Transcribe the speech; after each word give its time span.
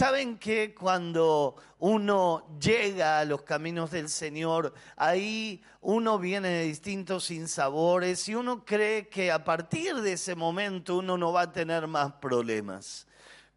Saben 0.00 0.38
que 0.38 0.74
cuando 0.74 1.56
uno 1.80 2.56
llega 2.58 3.18
a 3.20 3.24
los 3.26 3.42
caminos 3.42 3.90
del 3.90 4.08
Señor, 4.08 4.72
ahí 4.96 5.62
uno 5.82 6.18
viene 6.18 6.48
de 6.48 6.64
distintos 6.64 7.24
sinsabores 7.24 8.26
y 8.26 8.34
uno 8.34 8.64
cree 8.64 9.10
que 9.10 9.30
a 9.30 9.44
partir 9.44 9.96
de 9.96 10.14
ese 10.14 10.34
momento 10.34 10.96
uno 10.96 11.18
no 11.18 11.34
va 11.34 11.42
a 11.42 11.52
tener 11.52 11.86
más 11.86 12.12
problemas. 12.12 13.06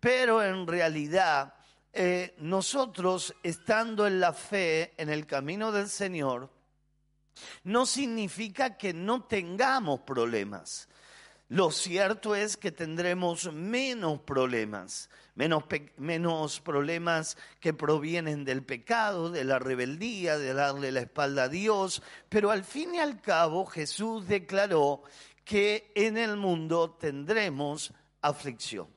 Pero 0.01 0.43
en 0.43 0.67
realidad, 0.67 1.53
eh, 1.93 2.35
nosotros 2.39 3.33
estando 3.41 4.05
en 4.05 4.19
la 4.19 4.33
fe, 4.33 4.91
en 4.97 5.07
el 5.07 5.25
camino 5.25 5.71
del 5.71 5.87
Señor, 5.87 6.49
no 7.63 7.85
significa 7.85 8.75
que 8.75 8.93
no 8.93 9.23
tengamos 9.23 10.01
problemas. 10.01 10.89
Lo 11.47 11.71
cierto 11.71 12.35
es 12.35 12.57
que 12.57 12.73
tendremos 12.73 13.49
menos 13.53 14.19
problemas, 14.19 15.09
menos, 15.35 15.63
menos, 15.97 16.59
problemas 16.61 17.37
que 17.59 17.73
provienen 17.73 18.45
del 18.45 18.63
pecado, 18.63 19.29
de 19.29 19.43
la 19.43 19.59
rebeldía, 19.59 20.37
de 20.37 20.53
darle 20.53 20.91
la 20.91 21.01
espalda 21.01 21.43
a 21.43 21.49
Dios, 21.49 22.01
pero 22.29 22.51
al 22.51 22.63
fin 22.63 22.95
y 22.95 22.99
al 22.99 23.21
cabo 23.21 23.65
Jesús 23.65 24.27
declaró 24.27 25.03
que 25.43 25.91
en 25.95 26.17
el 26.17 26.37
mundo 26.37 26.91
tendremos 26.91 27.93
aflicción. 28.21 28.87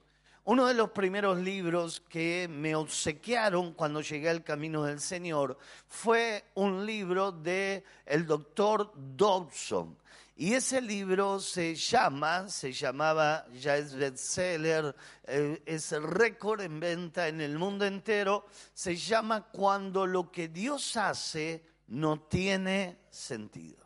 Uno 0.44 0.66
de 0.66 0.74
los 0.74 0.90
primeros 0.90 1.38
libros 1.38 2.00
que 2.08 2.46
me 2.48 2.76
obsequiaron 2.76 3.72
cuando 3.72 4.00
llegué 4.00 4.28
al 4.28 4.44
camino 4.44 4.84
del 4.84 5.00
Señor 5.00 5.58
fue 5.88 6.44
un 6.54 6.86
libro 6.86 7.32
de 7.32 7.82
el 8.04 8.26
doctor 8.26 8.92
Dobson. 8.94 9.98
Y 10.38 10.52
ese 10.52 10.82
libro 10.82 11.40
se 11.40 11.74
llama, 11.74 12.50
se 12.50 12.70
llamaba, 12.70 13.46
ya 13.58 13.78
es 13.78 13.94
bestseller, 13.94 14.94
eh, 15.24 15.62
es 15.64 15.92
récord 15.92 16.60
en 16.60 16.78
venta 16.78 17.26
en 17.26 17.40
el 17.40 17.58
mundo 17.58 17.86
entero, 17.86 18.44
se 18.74 18.94
llama 18.96 19.48
Cuando 19.50 20.06
lo 20.06 20.30
que 20.30 20.48
Dios 20.48 20.98
hace 20.98 21.64
no 21.86 22.20
tiene 22.20 22.98
sentido. 23.08 23.85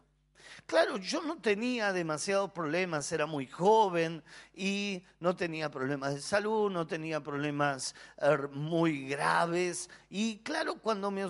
Claro, 0.71 0.99
yo 0.99 1.21
no 1.23 1.37
tenía 1.37 1.93
demasiados 1.93 2.53
problemas, 2.53 3.11
era 3.11 3.27
muy 3.27 3.49
joven 3.49 4.23
y 4.55 5.03
no 5.19 5.35
tenía 5.35 5.69
problemas 5.69 6.15
de 6.15 6.21
salud, 6.21 6.71
no 6.71 6.87
tenía 6.87 7.21
problemas 7.21 7.93
er, 8.17 8.49
muy 8.51 9.09
graves. 9.09 9.91
Y 10.11 10.37
claro, 10.45 10.77
cuando 10.77 11.11
me, 11.11 11.27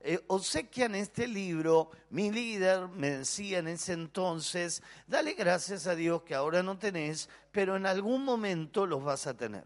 eh, 0.00 0.20
obsequian 0.26 0.94
este 0.96 1.26
libro, 1.26 1.92
mi 2.10 2.30
líder 2.30 2.88
me 2.88 3.08
decía 3.08 3.60
en 3.60 3.68
ese 3.68 3.94
entonces, 3.94 4.82
dale 5.06 5.32
gracias 5.32 5.86
a 5.86 5.94
Dios 5.94 6.24
que 6.24 6.34
ahora 6.34 6.62
no 6.62 6.76
tenés, 6.76 7.30
pero 7.52 7.74
en 7.74 7.86
algún 7.86 8.22
momento 8.22 8.86
los 8.86 9.02
vas 9.02 9.26
a 9.26 9.34
tener. 9.34 9.64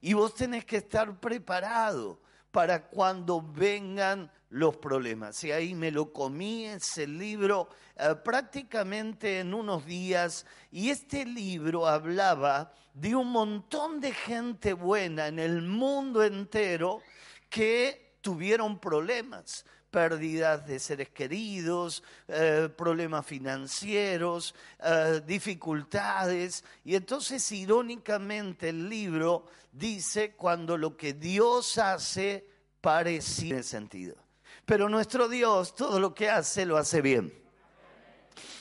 Y 0.00 0.12
vos 0.12 0.32
tenés 0.32 0.64
que 0.64 0.76
estar 0.76 1.18
preparado 1.18 2.20
para 2.52 2.86
cuando 2.86 3.42
vengan 3.42 4.30
los 4.50 4.76
problemas. 4.76 5.42
Y 5.44 5.52
ahí 5.52 5.74
me 5.74 5.90
lo 5.90 6.12
comí 6.12 6.66
ese 6.66 7.06
libro 7.06 7.68
eh, 7.96 8.14
prácticamente 8.24 9.40
en 9.40 9.54
unos 9.54 9.84
días 9.84 10.46
y 10.70 10.90
este 10.90 11.24
libro 11.24 11.86
hablaba 11.86 12.72
de 12.94 13.14
un 13.14 13.30
montón 13.30 14.00
de 14.00 14.12
gente 14.12 14.72
buena 14.72 15.28
en 15.28 15.38
el 15.38 15.62
mundo 15.62 16.22
entero 16.24 17.00
que 17.48 18.16
tuvieron 18.20 18.78
problemas 18.78 19.64
pérdidas 19.90 20.66
de 20.66 20.78
seres 20.78 21.08
queridos, 21.10 22.02
eh, 22.26 22.68
problemas 22.76 23.24
financieros, 23.24 24.54
eh, 24.80 25.22
dificultades. 25.26 26.62
Y 26.84 26.94
entonces, 26.94 27.50
irónicamente, 27.52 28.68
el 28.68 28.88
libro 28.88 29.46
dice 29.72 30.32
cuando 30.32 30.76
lo 30.76 30.96
que 30.96 31.14
Dios 31.14 31.78
hace 31.78 32.46
parece 32.80 33.62
sentido. 33.62 34.27
Pero 34.68 34.90
nuestro 34.90 35.30
Dios 35.30 35.74
todo 35.74 35.98
lo 35.98 36.14
que 36.14 36.28
hace 36.28 36.66
lo 36.66 36.76
hace 36.76 37.00
bien. 37.00 37.32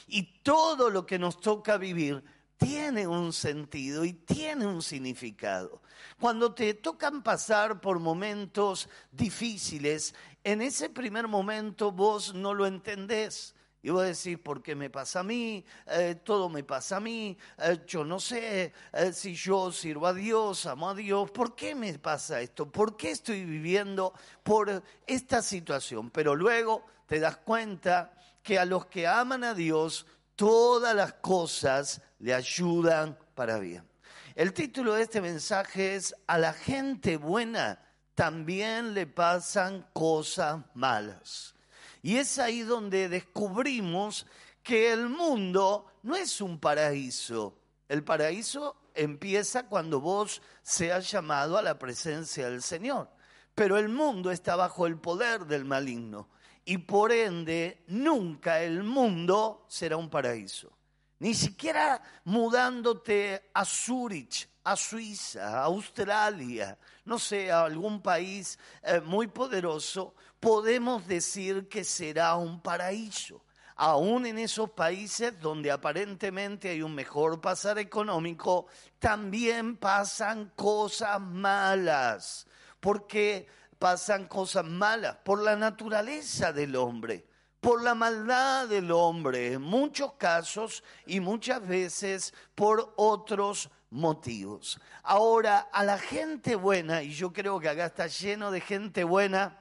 Y 0.08 0.40
todo 0.42 0.90
lo 0.90 1.06
que 1.06 1.20
nos 1.20 1.42
toca 1.42 1.76
vivir 1.76 2.24
tiene 2.56 3.06
un 3.06 3.34
sentido 3.34 4.06
y 4.06 4.14
tiene 4.14 4.66
un 4.66 4.82
significado. 4.82 5.82
Cuando 6.18 6.54
te 6.54 6.76
tocan 6.76 7.24
pasar 7.24 7.82
por 7.82 8.00
momentos 8.00 8.88
difíciles, 9.12 10.16
en 10.46 10.62
ese 10.62 10.90
primer 10.90 11.28
momento 11.28 11.92
vos 11.92 12.34
no 12.34 12.54
lo 12.54 12.66
entendés. 12.66 13.54
Y 13.88 13.90
vos 13.90 14.04
decís, 14.04 14.38
¿por 14.38 14.62
qué 14.62 14.76
me 14.76 14.90
pasa 14.90 15.22
a 15.22 15.24
mí? 15.24 15.64
Eh, 15.86 16.16
todo 16.22 16.50
me 16.50 16.62
pasa 16.62 16.98
a 16.98 17.00
mí. 17.00 17.38
Eh, 17.58 17.86
yo 17.88 18.04
no 18.04 18.20
sé 18.20 18.74
eh, 18.92 19.14
si 19.14 19.34
yo 19.34 19.72
sirvo 19.72 20.08
a 20.08 20.14
Dios, 20.14 20.66
amo 20.66 20.90
a 20.90 20.94
Dios. 20.94 21.32
¿Por 21.32 21.56
qué 21.56 21.74
me 21.74 21.98
pasa 21.98 22.42
esto? 22.42 22.70
¿Por 22.70 22.98
qué 22.98 23.12
estoy 23.12 23.46
viviendo 23.46 24.14
por 24.44 24.84
esta 25.06 25.42
situación? 25.42 26.10
Pero 26.10 26.36
luego 26.36 26.86
te 27.06 27.22
das 27.22 27.38
cuenta 27.38 28.12
que 28.44 28.60
a 28.60 28.66
los 28.66 28.88
que 28.88 29.08
aman 29.08 29.46
a 29.46 29.54
Dios, 29.54 30.06
todas 30.36 30.94
las 30.94 31.14
cosas 31.14 32.02
le 32.20 32.34
ayudan 32.34 33.18
para 33.36 33.58
bien. 33.58 33.88
El 34.36 34.52
título 34.52 34.96
de 34.96 35.04
este 35.04 35.22
mensaje 35.22 35.96
es 35.96 36.14
A 36.28 36.38
la 36.38 36.52
gente 36.52 37.16
buena 37.16 37.80
también 38.16 38.94
le 38.94 39.08
pasan 39.08 39.88
cosas 39.94 40.60
malas. 40.74 41.56
Y 42.02 42.18
es 42.18 42.40
ahí 42.40 42.62
donde 42.62 43.10
descubrimos 43.10 44.26
que 44.64 44.92
el 44.92 45.10
mundo 45.10 45.86
no 46.04 46.16
es 46.16 46.42
un 46.42 46.60
paraíso. 46.60 47.58
El 47.88 48.04
paraíso 48.04 48.76
empieza 48.94 49.68
cuando 49.68 50.02
vos 50.02 50.42
seas 50.62 51.10
llamado 51.10 51.58
a 51.58 51.62
la 51.62 51.80
presencia 51.80 52.50
del 52.50 52.62
Señor. 52.62 53.10
Pero 53.56 53.78
el 53.78 53.90
mundo 53.90 54.30
está 54.30 54.56
bajo 54.56 54.86
el 54.86 54.98
poder 54.98 55.46
del 55.46 55.66
maligno. 55.66 56.30
Y 56.66 56.80
por 56.80 57.12
ende, 57.14 57.84
nunca 57.88 58.62
el 58.62 58.84
mundo 58.84 59.66
será 59.70 59.96
un 59.96 60.10
paraíso. 60.10 60.78
Ni 61.20 61.34
siquiera 61.34 62.02
mudándote 62.26 63.50
a 63.54 63.66
Zurich, 63.66 64.48
a 64.64 64.76
Suiza, 64.76 65.62
a 65.62 65.64
Australia, 65.64 66.78
no 67.06 67.18
sé, 67.18 67.50
a 67.50 67.64
algún 67.64 68.02
país 68.02 68.60
eh, 68.84 69.00
muy 69.00 69.28
poderoso, 69.28 70.14
podemos 70.40 71.08
decir 71.08 71.68
que 71.68 71.84
será 71.84 72.36
un 72.36 72.62
paraíso. 72.62 73.44
Aún 73.76 74.26
en 74.26 74.40
esos 74.40 74.72
países 74.72 75.40
donde 75.40 75.72
aparentemente 75.72 76.70
hay 76.70 76.82
un 76.82 76.96
mejor 76.96 77.40
pasar 77.40 77.78
económico, 77.78 78.66
también 78.98 79.78
pasan 79.78 80.52
cosas 80.56 81.22
malas. 81.22 82.48
porque 82.80 83.48
pasan 83.78 84.26
cosas 84.28 84.66
malas? 84.66 85.18
Por 85.24 85.42
la 85.44 85.56
naturaleza 85.56 86.52
del 86.52 86.76
hombre 86.76 87.28
por 87.60 87.84
la 87.84 87.96
maldad 87.96 88.68
del 88.68 88.92
hombre, 88.92 89.54
en 89.54 89.62
muchos 89.62 90.14
casos 90.14 90.84
y 91.06 91.20
muchas 91.20 91.68
veces 91.68 92.34
por 92.56 92.94
otros 92.96 93.70
motivos. 93.90 94.80
Ahora, 95.04 95.68
a 95.72 95.84
la 95.84 95.98
gente 95.98 96.56
buena, 96.56 97.04
y 97.04 97.10
yo 97.12 97.34
creo 97.34 97.60
que 97.60 97.70
acá 97.70 97.88
está 97.88 98.08
lleno 98.08 98.52
de 98.52 98.62
gente 98.62 99.04
buena 99.04 99.60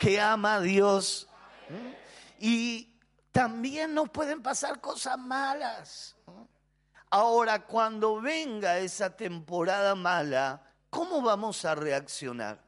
que 0.00 0.18
ama 0.18 0.54
a 0.54 0.60
Dios, 0.60 1.28
y 2.38 2.88
también 3.30 3.92
nos 3.92 4.08
pueden 4.08 4.42
pasar 4.42 4.80
cosas 4.80 5.18
malas. 5.18 6.16
Ahora, 7.10 7.66
cuando 7.66 8.18
venga 8.18 8.78
esa 8.78 9.14
temporada 9.14 9.94
mala, 9.94 10.62
¿cómo 10.88 11.20
vamos 11.20 11.66
a 11.66 11.74
reaccionar? 11.74 12.64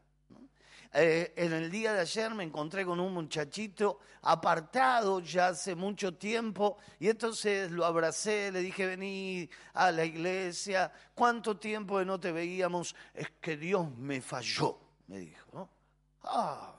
Eh, 0.92 1.32
en 1.36 1.54
el 1.54 1.70
día 1.70 1.94
de 1.94 2.00
ayer 2.00 2.34
me 2.34 2.44
encontré 2.44 2.84
con 2.84 3.00
un 3.00 3.14
muchachito 3.14 4.00
apartado 4.20 5.20
ya 5.20 5.48
hace 5.48 5.74
mucho 5.74 6.14
tiempo 6.18 6.76
y 7.00 7.08
entonces 7.08 7.70
lo 7.70 7.86
abracé, 7.86 8.52
le 8.52 8.60
dije, 8.60 8.84
vení 8.84 9.48
a 9.72 9.90
la 9.90 10.04
iglesia, 10.04 10.92
¿cuánto 11.14 11.56
tiempo 11.56 11.98
de 11.98 12.04
no 12.04 12.20
te 12.20 12.30
veíamos? 12.30 12.94
Es 13.14 13.30
que 13.40 13.56
Dios 13.56 13.90
me 13.96 14.20
falló, 14.20 14.78
me 15.06 15.20
dijo. 15.20 15.70
Ah, 16.24 16.74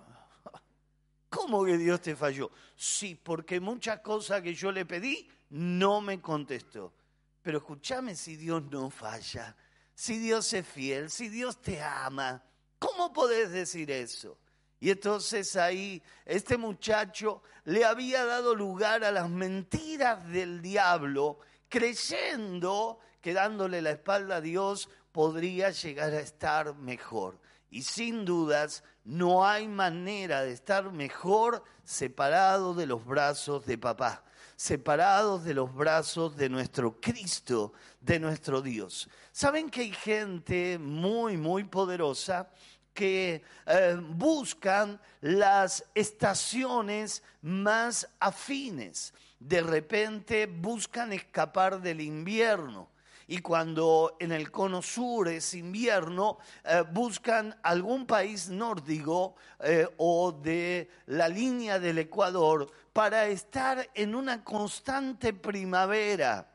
¿Cómo 1.34 1.66
que 1.66 1.80
Dios 1.80 2.00
te 2.00 2.16
falló? 2.16 2.52
Sí, 2.76 3.16
porque 3.16 3.60
muchas 3.60 4.02
cosas 4.02 4.44
que 4.44 4.54
yo 4.54 4.72
le 4.72 4.86
pedí 4.86 5.28
no 5.50 6.00
me 6.00 6.22
contestó. 6.22 6.94
Pero 7.42 7.58
escúchame 7.58 8.16
si 8.16 8.36
Dios 8.36 8.62
no 8.70 8.92
falla, 8.92 9.56
si 9.96 10.20
Dios 10.20 10.54
es 10.54 10.68
fiel, 10.68 11.10
si 11.10 11.30
Dios 11.30 11.60
te 11.60 11.82
ama. 11.82 12.44
¿Cómo 12.78 13.12
podés 13.12 13.50
decir 13.52 13.90
eso? 13.90 14.38
Y 14.80 14.92
entonces 14.92 15.56
ahí 15.56 16.04
este 16.24 16.56
muchacho 16.56 17.42
le 17.64 17.84
había 17.84 18.26
dado 18.26 18.54
lugar 18.54 19.04
a 19.04 19.12
las 19.12 19.28
mentiras 19.28 20.30
del 20.30 20.62
diablo, 20.62 21.40
creyendo 21.68 23.00
que 23.22 23.34
dándole 23.34 23.82
la 23.82 23.90
espalda 23.90 24.36
a 24.36 24.42
Dios 24.42 24.88
podría 25.12 25.72
llegar 25.72 26.14
a 26.14 26.20
estar 26.20 26.76
mejor. 26.76 27.40
Y 27.74 27.82
sin 27.82 28.24
dudas, 28.24 28.84
no 29.04 29.48
hay 29.48 29.68
manera 29.68 30.44
de 30.44 30.52
estar 30.52 30.92
mejor 30.92 31.64
separado 31.84 32.76
de 32.76 32.86
los 32.86 33.04
brazos 33.04 33.66
de 33.66 33.80
papá 33.80 34.24
separados 34.56 35.44
de 35.44 35.56
los 35.56 35.74
brazos 35.74 36.38
de 36.38 36.48
nuestro 36.48 37.02
Cristo, 37.02 37.74
de 38.00 38.20
nuestro 38.20 38.62
Dios. 38.62 39.10
Saben 39.32 39.70
que 39.70 39.82
hay 39.82 39.92
gente 39.92 40.78
muy, 40.78 41.36
muy 41.36 41.64
poderosa 41.64 42.50
que 42.94 43.42
eh, 43.66 43.98
buscan 44.00 45.02
las 45.22 45.84
estaciones 45.96 47.24
más 47.42 48.08
afines. 48.20 49.14
De 49.40 49.62
repente 49.62 50.46
buscan 50.46 51.12
escapar 51.12 51.82
del 51.82 52.00
invierno 52.00 52.93
y 53.34 53.40
cuando 53.40 54.16
en 54.20 54.32
el 54.32 54.52
cono 54.52 54.84
sur 54.84 55.28
es 55.28 55.56
invierno, 55.56 56.38
eh, 56.64 56.84
buscan 56.92 57.60
algún 57.64 58.06
país 58.06 58.48
nórdico 58.48 59.34
eh, 59.60 59.88
o 59.98 60.32
de 60.32 60.88
la 61.08 61.28
línea 61.28 61.80
del 61.80 61.98
Ecuador 61.98 62.72
para 62.94 63.26
estar 63.26 63.90
en 63.96 64.14
una 64.14 64.44
constante 64.44 65.34
primavera. 65.34 66.48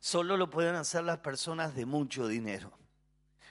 Solo 0.00 0.38
lo 0.38 0.48
pueden 0.48 0.74
hacer 0.74 1.04
las 1.04 1.18
personas 1.18 1.74
de 1.74 1.84
mucho 1.84 2.26
dinero. 2.26 2.72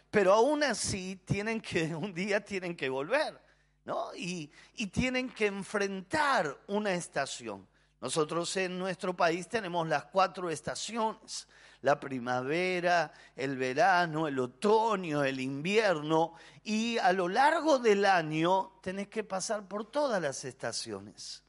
Pero 0.10 0.34
aún 0.34 0.64
así 0.64 1.22
tienen 1.24 1.62
que, 1.62 1.94
un 1.96 2.16
día 2.16 2.44
tienen 2.44 2.76
que 2.76 2.90
volver, 2.90 3.40
¿no? 3.86 4.08
y 4.16 4.50
tienen 4.92 5.30
que 5.30 5.46
enfrentar 5.46 6.58
una 6.66 6.96
estación. 6.96 7.68
Nosotros 8.02 8.58
en 8.58 8.80
nuestro 8.80 9.16
país 9.16 9.48
tenemos 9.48 9.88
las 9.88 10.06
cuatro 10.06 10.50
estaciones 10.50 11.48
la 11.82 12.00
primavera, 12.00 13.12
el 13.36 13.58
verano, 13.58 14.28
el 14.28 14.40
otoño, 14.40 15.24
el 15.24 15.40
invierno, 15.40 16.34
y 16.64 16.98
a 16.98 17.14
lo 17.14 17.28
largo 17.28 17.80
del 17.80 18.06
año 18.06 18.80
tenés 18.82 19.08
que 19.08 19.24
pasar 19.24 19.68
por 19.68 19.90
todas 19.90 20.22
las 20.22 20.44
estaciones. 20.46 21.44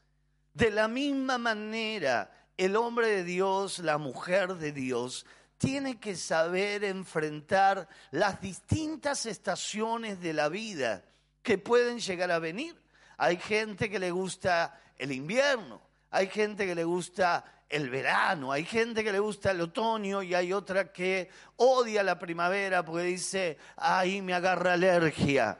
De 0.52 0.70
la 0.70 0.88
misma 0.88 1.38
manera, 1.38 2.30
el 2.56 2.76
hombre 2.76 3.08
de 3.08 3.24
Dios, 3.24 3.78
la 3.78 3.98
mujer 3.98 4.54
de 4.54 4.72
Dios, 4.72 5.24
tiene 5.56 5.98
que 5.98 6.14
saber 6.14 6.84
enfrentar 6.84 7.88
las 8.10 8.40
distintas 8.40 9.26
estaciones 9.26 10.20
de 10.20 10.32
la 10.32 10.48
vida 10.48 11.04
que 11.42 11.58
pueden 11.58 11.98
llegar 11.98 12.30
a 12.30 12.38
venir. 12.38 12.80
Hay 13.16 13.36
gente 13.36 13.90
que 13.90 13.98
le 13.98 14.10
gusta 14.10 14.80
el 14.98 15.12
invierno, 15.12 15.80
hay 16.10 16.28
gente 16.28 16.66
que 16.66 16.74
le 16.74 16.84
gusta 16.84 17.44
el 17.68 17.90
verano, 17.90 18.50
hay 18.50 18.64
gente 18.64 19.04
que 19.04 19.12
le 19.12 19.18
gusta 19.18 19.50
el 19.50 19.60
otoño 19.60 20.22
y 20.22 20.34
hay 20.34 20.52
otra 20.52 20.90
que 20.90 21.28
odia 21.56 22.02
la 22.02 22.18
primavera 22.18 22.84
porque 22.84 23.04
dice, 23.04 23.58
ahí 23.76 24.22
me 24.22 24.34
agarra 24.34 24.72
alergia. 24.74 25.58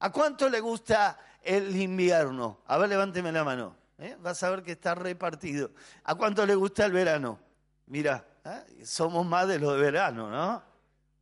¿A 0.00 0.10
cuánto 0.10 0.48
le 0.48 0.60
gusta 0.60 1.18
el 1.42 1.76
invierno? 1.76 2.60
A 2.66 2.78
ver, 2.78 2.88
levánteme 2.88 3.30
la 3.30 3.44
mano. 3.44 3.76
¿eh? 3.98 4.16
Vas 4.20 4.42
a 4.42 4.50
ver 4.50 4.62
que 4.62 4.72
está 4.72 4.94
repartido. 4.94 5.70
¿A 6.04 6.16
cuánto 6.16 6.44
le 6.44 6.56
gusta 6.56 6.84
el 6.84 6.92
verano? 6.92 7.38
Mira, 7.86 8.24
¿eh? 8.44 8.84
somos 8.84 9.24
más 9.24 9.46
de 9.46 9.60
los 9.60 9.74
de 9.74 9.80
verano, 9.80 10.28
¿no? 10.28 10.62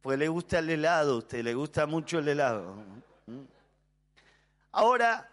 Pues 0.00 0.18
le 0.18 0.28
gusta 0.28 0.60
el 0.60 0.70
helado, 0.70 1.14
a 1.14 1.18
usted 1.18 1.44
le 1.44 1.52
gusta 1.52 1.84
mucho 1.84 2.18
el 2.18 2.28
helado. 2.28 2.74
¿Mm? 3.26 3.42
Ahora, 4.72 5.28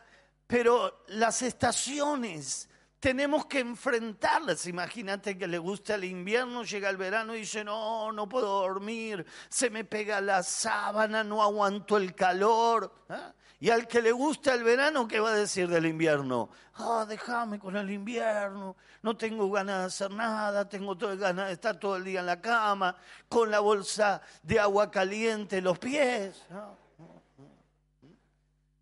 pero 0.45 1.05
las 1.07 1.41
estaciones 1.41 2.67
tenemos 2.99 3.45
que 3.45 3.59
enfrentarlas. 3.59 4.65
Imagínate 4.67 5.37
que 5.37 5.47
le 5.47 5.57
gusta 5.57 5.95
el 5.95 6.05
invierno, 6.05 6.63
llega 6.63 6.89
el 6.89 6.97
verano 6.97 7.35
y 7.35 7.41
dice, 7.41 7.63
no, 7.63 8.11
no 8.11 8.27
puedo 8.27 8.61
dormir, 8.61 9.25
se 9.49 9.69
me 9.69 9.83
pega 9.83 10.19
la 10.21 10.43
sábana, 10.43 11.23
no 11.23 11.41
aguanto 11.41 11.97
el 11.97 12.15
calor. 12.15 12.91
¿ah? 13.09 13.33
Y 13.59 13.69
al 13.69 13.87
que 13.87 14.01
le 14.01 14.11
gusta 14.11 14.53
el 14.53 14.63
verano, 14.63 15.07
¿qué 15.07 15.19
va 15.19 15.29
a 15.29 15.35
decir 15.35 15.67
del 15.67 15.85
invierno? 15.87 16.49
Ah, 16.75 17.05
déjame 17.07 17.57
con 17.57 17.75
el 17.75 17.89
invierno, 17.89 18.75
no 19.01 19.17
tengo 19.17 19.49
ganas 19.49 19.79
de 19.79 19.85
hacer 19.85 20.11
nada, 20.11 20.69
tengo 20.69 20.95
ganas 20.95 21.47
de 21.47 21.53
estar 21.53 21.79
todo 21.79 21.95
el 21.95 22.03
día 22.03 22.19
en 22.19 22.27
la 22.27 22.39
cama, 22.39 22.95
con 23.27 23.49
la 23.49 23.59
bolsa 23.59 24.21
de 24.43 24.59
agua 24.59 24.91
caliente 24.91 25.57
en 25.57 25.63
los 25.63 25.79
pies. 25.79 26.39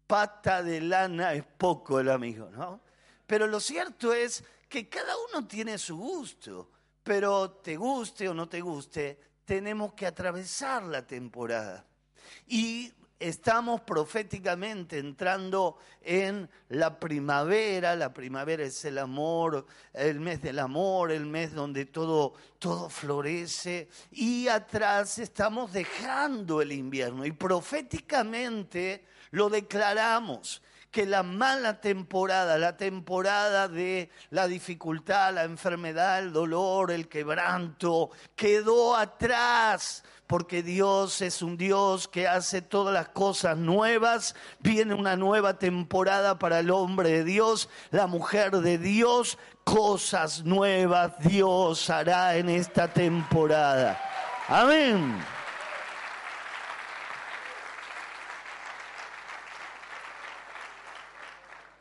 Pata 0.07 0.61
de 0.61 0.81
lana 0.81 1.33
es 1.33 1.43
poco 1.57 1.99
el 1.99 2.09
amigo, 2.09 2.49
¿no? 2.51 2.84
Pero 3.27 3.47
lo 3.47 3.59
cierto 3.59 4.13
es 4.13 4.43
que 4.69 4.87
cada 4.89 5.13
uno 5.29 5.47
tiene 5.47 5.77
su 5.77 5.97
gusto, 5.97 6.69
pero 7.03 7.51
te 7.51 7.75
guste 7.75 8.29
o 8.29 8.33
no 8.33 8.49
te 8.49 8.61
guste, 8.61 9.19
tenemos 9.45 9.93
que 9.93 10.05
atravesar 10.05 10.83
la 10.83 11.05
temporada. 11.05 11.85
Y 12.47 12.91
estamos 13.19 13.81
proféticamente 13.81 14.97
entrando 14.97 15.77
en 16.01 16.49
la 16.69 16.99
primavera, 16.99 17.95
la 17.95 18.13
primavera 18.13 18.63
es 18.63 18.83
el 18.85 18.97
amor, 18.97 19.65
el 19.93 20.19
mes 20.19 20.41
del 20.41 20.59
amor, 20.59 21.11
el 21.11 21.25
mes 21.25 21.53
donde 21.53 21.85
todo, 21.85 22.33
todo 22.59 22.89
florece, 22.89 23.87
y 24.11 24.47
atrás 24.47 25.17
estamos 25.19 25.71
dejando 25.71 26.61
el 26.61 26.71
invierno. 26.71 27.25
Y 27.25 27.31
proféticamente 27.31 29.05
lo 29.31 29.49
declaramos 29.49 30.61
que 30.95 31.05
la 31.05 31.23
mala 31.23 31.81
temporada, 31.81 32.57
la 32.57 32.77
temporada 32.77 33.67
de 33.67 34.09
la 34.29 34.47
dificultad, 34.47 35.33
la 35.33 35.43
enfermedad, 35.43 36.19
el 36.19 36.31
dolor, 36.31 36.89
el 36.89 37.09
quebranto, 37.09 38.11
quedó 38.33 38.95
atrás 38.95 40.05
porque 40.25 40.63
Dios 40.63 41.21
es 41.21 41.41
un 41.41 41.57
Dios 41.57 42.07
que 42.07 42.29
hace 42.29 42.61
todas 42.61 42.93
las 42.93 43.09
cosas 43.09 43.57
nuevas. 43.57 44.35
Viene 44.61 44.93
una 44.93 45.17
nueva 45.17 45.59
temporada 45.59 46.39
para 46.39 46.59
el 46.59 46.71
hombre 46.71 47.09
de 47.09 47.23
Dios, 47.25 47.67
la 47.91 48.07
mujer 48.07 48.51
de 48.61 48.77
Dios. 48.77 49.37
Cosas 49.65 50.45
nuevas 50.45 51.19
Dios 51.19 51.89
hará 51.89 52.37
en 52.37 52.47
esta 52.47 52.87
temporada. 52.87 53.99
Amén. 54.47 55.34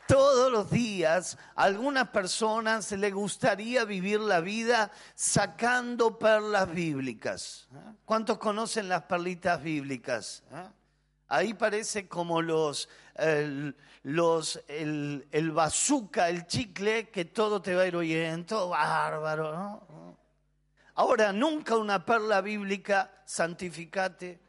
Todos 0.07 0.51
los 0.51 0.69
días 0.69 1.37
a 1.55 1.63
algunas 1.63 2.09
personas 2.09 2.91
le 2.91 3.09
gustaría 3.09 3.85
vivir 3.85 4.19
la 4.19 4.39
vida 4.39 4.91
sacando 5.15 6.19
perlas 6.19 6.71
bíblicas. 6.71 7.67
¿Cuántos 8.05 8.37
conocen 8.37 8.87
las 8.87 9.03
perlitas 9.03 9.61
bíblicas? 9.63 10.43
Ahí 11.27 11.55
parece 11.55 12.07
como 12.07 12.43
los, 12.43 12.87
el, 13.15 13.75
los, 14.03 14.61
el, 14.67 15.27
el 15.31 15.51
bazooka, 15.51 16.29
el 16.29 16.45
chicle, 16.45 17.09
que 17.09 17.25
todo 17.25 17.63
te 17.63 17.73
va 17.73 17.81
a 17.81 17.87
ir 17.87 17.95
oyendo, 17.95 18.69
bárbaro. 18.69 20.17
Ahora, 20.93 21.33
nunca 21.33 21.77
una 21.77 22.05
perla 22.05 22.41
bíblica, 22.41 23.11
santificate, 23.25 24.39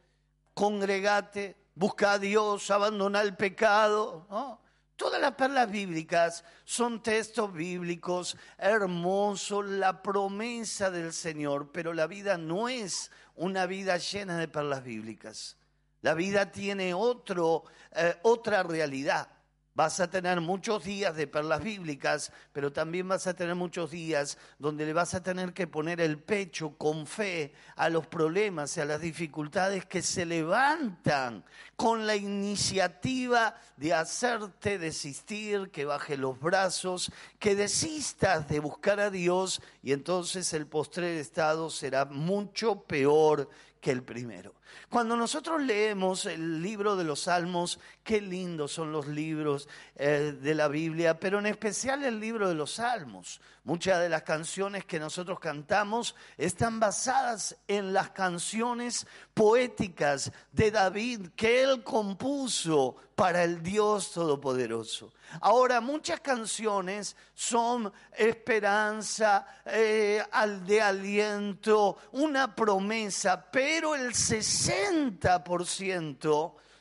congregate, 0.53 1.57
busca 1.73 2.13
a 2.13 2.19
Dios, 2.19 2.69
abandona 2.69 3.21
el 3.21 3.35
pecado. 3.35 4.27
¿no? 4.29 4.66
Todas 4.97 5.21
las 5.21 5.35
perlas 5.35 5.69
bíblicas 5.69 6.43
son 6.65 7.03
textos 7.03 7.53
bíblicos 7.53 8.35
hermosos, 8.57 9.63
la 9.67 10.01
promesa 10.01 10.89
del 10.89 11.13
Señor, 11.13 11.71
pero 11.71 11.93
la 11.93 12.07
vida 12.07 12.39
no 12.39 12.67
es 12.67 13.11
una 13.35 13.67
vida 13.67 13.97
llena 13.97 14.39
de 14.39 14.47
perlas 14.47 14.83
bíblicas. 14.83 15.55
La 16.01 16.15
vida 16.15 16.51
tiene 16.51 16.95
otro, 16.95 17.65
eh, 17.95 18.15
otra 18.23 18.63
realidad. 18.63 19.29
Vas 19.77 19.99
a 19.99 20.09
tener 20.09 20.41
muchos 20.41 20.85
días 20.85 21.15
de 21.15 21.27
perlas 21.27 21.63
bíblicas, 21.63 22.31
pero 22.51 22.73
también 22.73 23.07
vas 23.07 23.27
a 23.27 23.35
tener 23.35 23.53
muchos 23.53 23.91
días 23.91 24.39
donde 24.57 24.87
le 24.87 24.93
vas 24.93 25.13
a 25.13 25.21
tener 25.21 25.53
que 25.53 25.67
poner 25.67 26.01
el 26.01 26.17
pecho 26.17 26.75
con 26.79 27.05
fe 27.05 27.53
a 27.75 27.87
los 27.87 28.07
problemas 28.07 28.75
y 28.75 28.81
a 28.81 28.85
las 28.85 29.01
dificultades 29.01 29.85
que 29.85 30.01
se 30.01 30.25
levantan 30.25 31.45
con 31.75 32.07
la 32.07 32.15
iniciativa 32.15 33.55
de 33.75 33.93
hacerte 33.93 34.79
desistir, 34.79 35.69
que 35.69 35.85
baje 35.85 36.17
los 36.17 36.39
brazos, 36.39 37.11
que 37.37 37.53
desistas 37.53 38.49
de 38.49 38.59
buscar 38.59 38.99
a 38.99 39.11
Dios 39.11 39.61
y 39.83 39.91
entonces 39.91 40.51
el 40.53 40.65
postrer 40.65 41.19
estado 41.19 41.69
será 41.69 42.05
mucho 42.05 42.81
peor 42.81 43.47
que 43.79 43.91
el 43.91 44.01
primero. 44.01 44.56
Cuando 44.89 45.17
nosotros 45.17 45.61
leemos 45.61 46.25
el 46.25 46.61
libro 46.61 46.95
de 46.95 47.03
los 47.03 47.21
Salmos, 47.21 47.79
qué 48.03 48.21
lindos 48.21 48.71
son 48.71 48.91
los 48.91 49.07
libros 49.07 49.67
eh, 49.95 50.37
de 50.39 50.55
la 50.55 50.67
Biblia, 50.67 51.19
pero 51.19 51.39
en 51.39 51.45
especial 51.45 52.03
el 52.03 52.19
libro 52.19 52.47
de 52.47 52.55
los 52.55 52.73
Salmos. 52.73 53.41
Muchas 53.63 53.99
de 53.99 54.07
las 54.07 54.23
canciones 54.23 54.85
que 54.85 54.99
nosotros 54.99 55.39
cantamos 55.39 56.15
están 56.37 56.79
basadas 56.79 57.57
en 57.67 57.91
las 57.91 58.11
canciones 58.11 59.05
poéticas 59.33 60.31
de 60.53 60.71
David 60.71 61.29
que 61.35 61.63
él 61.63 61.83
compuso 61.83 62.95
para 63.17 63.43
el 63.43 63.63
Dios 63.63 64.11
Todopoderoso. 64.11 65.11
Ahora, 65.41 65.81
muchas 65.81 66.21
canciones 66.21 67.17
son 67.33 67.91
esperanza, 68.15 69.45
eh, 69.65 70.23
de 70.65 70.81
aliento, 70.81 71.97
una 72.11 72.55
promesa, 72.55 73.49
pero 73.51 73.95
el 73.95 74.13
60% 74.13 74.56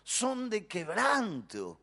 son 0.02 0.48
de 0.48 0.66
quebranto. 0.66 1.78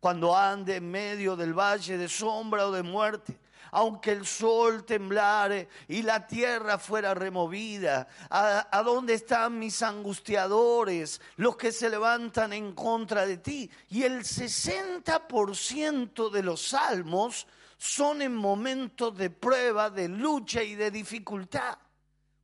Cuando 0.00 0.36
ande 0.36 0.76
en 0.76 0.90
medio 0.90 1.36
del 1.36 1.54
valle 1.54 1.96
de 1.96 2.08
sombra 2.08 2.66
o 2.66 2.72
de 2.72 2.82
muerte, 2.82 3.38
aunque 3.70 4.10
el 4.10 4.26
sol 4.26 4.84
temblare 4.84 5.68
y 5.88 6.02
la 6.02 6.26
tierra 6.26 6.78
fuera 6.78 7.14
removida. 7.14 8.06
¿A, 8.28 8.68
a 8.70 8.82
dónde 8.82 9.14
están 9.14 9.58
mis 9.58 9.80
angustiadores, 9.82 11.22
los 11.36 11.56
que 11.56 11.72
se 11.72 11.88
levantan 11.88 12.52
en 12.52 12.74
contra 12.74 13.24
de 13.26 13.38
ti? 13.38 13.70
Y 13.88 14.02
el 14.02 14.24
60% 14.24 16.30
de 16.30 16.42
los 16.42 16.68
salmos 16.68 17.46
son 17.78 18.20
en 18.22 18.34
momentos 18.34 19.16
de 19.16 19.30
prueba, 19.30 19.88
de 19.88 20.08
lucha 20.08 20.62
y 20.62 20.74
de 20.74 20.90
dificultad. 20.90 21.78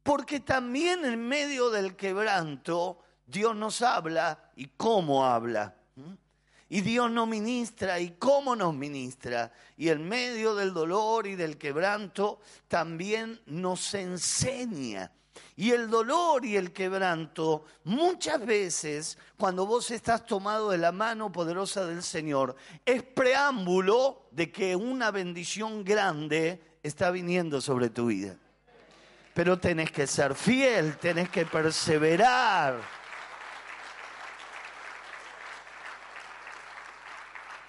Porque 0.08 0.40
también 0.40 1.04
en 1.04 1.28
medio 1.28 1.68
del 1.68 1.94
quebranto 1.94 2.98
Dios 3.26 3.54
nos 3.54 3.82
habla 3.82 4.50
y 4.56 4.68
cómo 4.68 5.26
habla. 5.26 5.76
Y 6.70 6.80
Dios 6.80 7.10
nos 7.10 7.28
ministra 7.28 8.00
y 8.00 8.12
cómo 8.12 8.56
nos 8.56 8.74
ministra. 8.74 9.52
Y 9.76 9.90
en 9.90 10.08
medio 10.08 10.54
del 10.54 10.72
dolor 10.72 11.26
y 11.26 11.34
del 11.34 11.58
quebranto 11.58 12.40
también 12.68 13.38
nos 13.44 13.92
enseña. 13.92 15.12
Y 15.56 15.72
el 15.72 15.90
dolor 15.90 16.42
y 16.46 16.56
el 16.56 16.72
quebranto, 16.72 17.66
muchas 17.84 18.46
veces, 18.46 19.18
cuando 19.36 19.66
vos 19.66 19.90
estás 19.90 20.24
tomado 20.24 20.70
de 20.70 20.78
la 20.78 20.90
mano 20.90 21.30
poderosa 21.30 21.84
del 21.84 22.02
Señor, 22.02 22.56
es 22.86 23.02
preámbulo 23.02 24.28
de 24.30 24.50
que 24.50 24.74
una 24.74 25.10
bendición 25.10 25.84
grande 25.84 26.78
está 26.82 27.10
viniendo 27.10 27.60
sobre 27.60 27.90
tu 27.90 28.06
vida. 28.06 28.38
Pero 29.38 29.56
tenés 29.56 29.92
que 29.92 30.08
ser 30.08 30.34
fiel, 30.34 30.96
tenés 30.96 31.28
que 31.28 31.46
perseverar. 31.46 32.80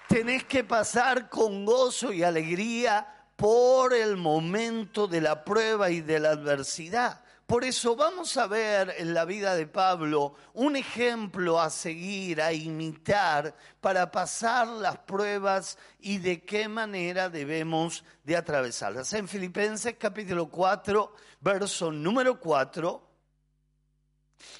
Tenés 0.07 0.45
que 0.45 0.63
pasar 0.63 1.29
con 1.29 1.65
gozo 1.65 2.11
y 2.11 2.23
alegría 2.23 3.07
por 3.35 3.93
el 3.93 4.17
momento 4.17 5.05
de 5.07 5.21
la 5.21 5.45
prueba 5.45 5.91
y 5.91 6.01
de 6.01 6.19
la 6.19 6.31
adversidad. 6.31 7.21
Por 7.49 7.63
eso 7.63 7.95
vamos 7.95 8.37
a 8.37 8.45
ver 8.45 8.93
en 8.99 9.15
la 9.15 9.25
vida 9.25 9.55
de 9.55 9.65
Pablo 9.65 10.35
un 10.53 10.75
ejemplo 10.75 11.59
a 11.59 11.71
seguir, 11.71 12.43
a 12.43 12.53
imitar, 12.53 13.55
para 13.81 14.11
pasar 14.11 14.67
las 14.67 14.99
pruebas 14.99 15.79
y 15.99 16.19
de 16.19 16.43
qué 16.43 16.67
manera 16.67 17.27
debemos 17.27 18.03
de 18.23 18.37
atravesarlas. 18.37 19.11
En 19.13 19.27
Filipenses 19.27 19.95
capítulo 19.97 20.47
4, 20.47 21.11
verso 21.41 21.91
número 21.91 22.39
4, 22.39 23.09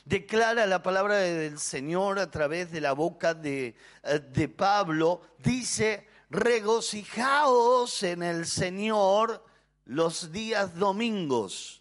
declara 0.06 0.66
la 0.66 0.82
palabra 0.82 1.18
del 1.18 1.60
Señor 1.60 2.18
a 2.18 2.32
través 2.32 2.72
de 2.72 2.82
la 2.82 2.94
boca 2.94 3.36
de, 3.36 3.76
eh, 4.02 4.20
de 4.20 4.50
Pablo, 4.50 5.22
dice, 5.38 6.08
regocijaos 6.32 8.02
en 8.02 8.24
el 8.24 8.48
Señor 8.48 9.46
los 9.86 10.32
días 10.32 10.74
domingos, 10.76 11.79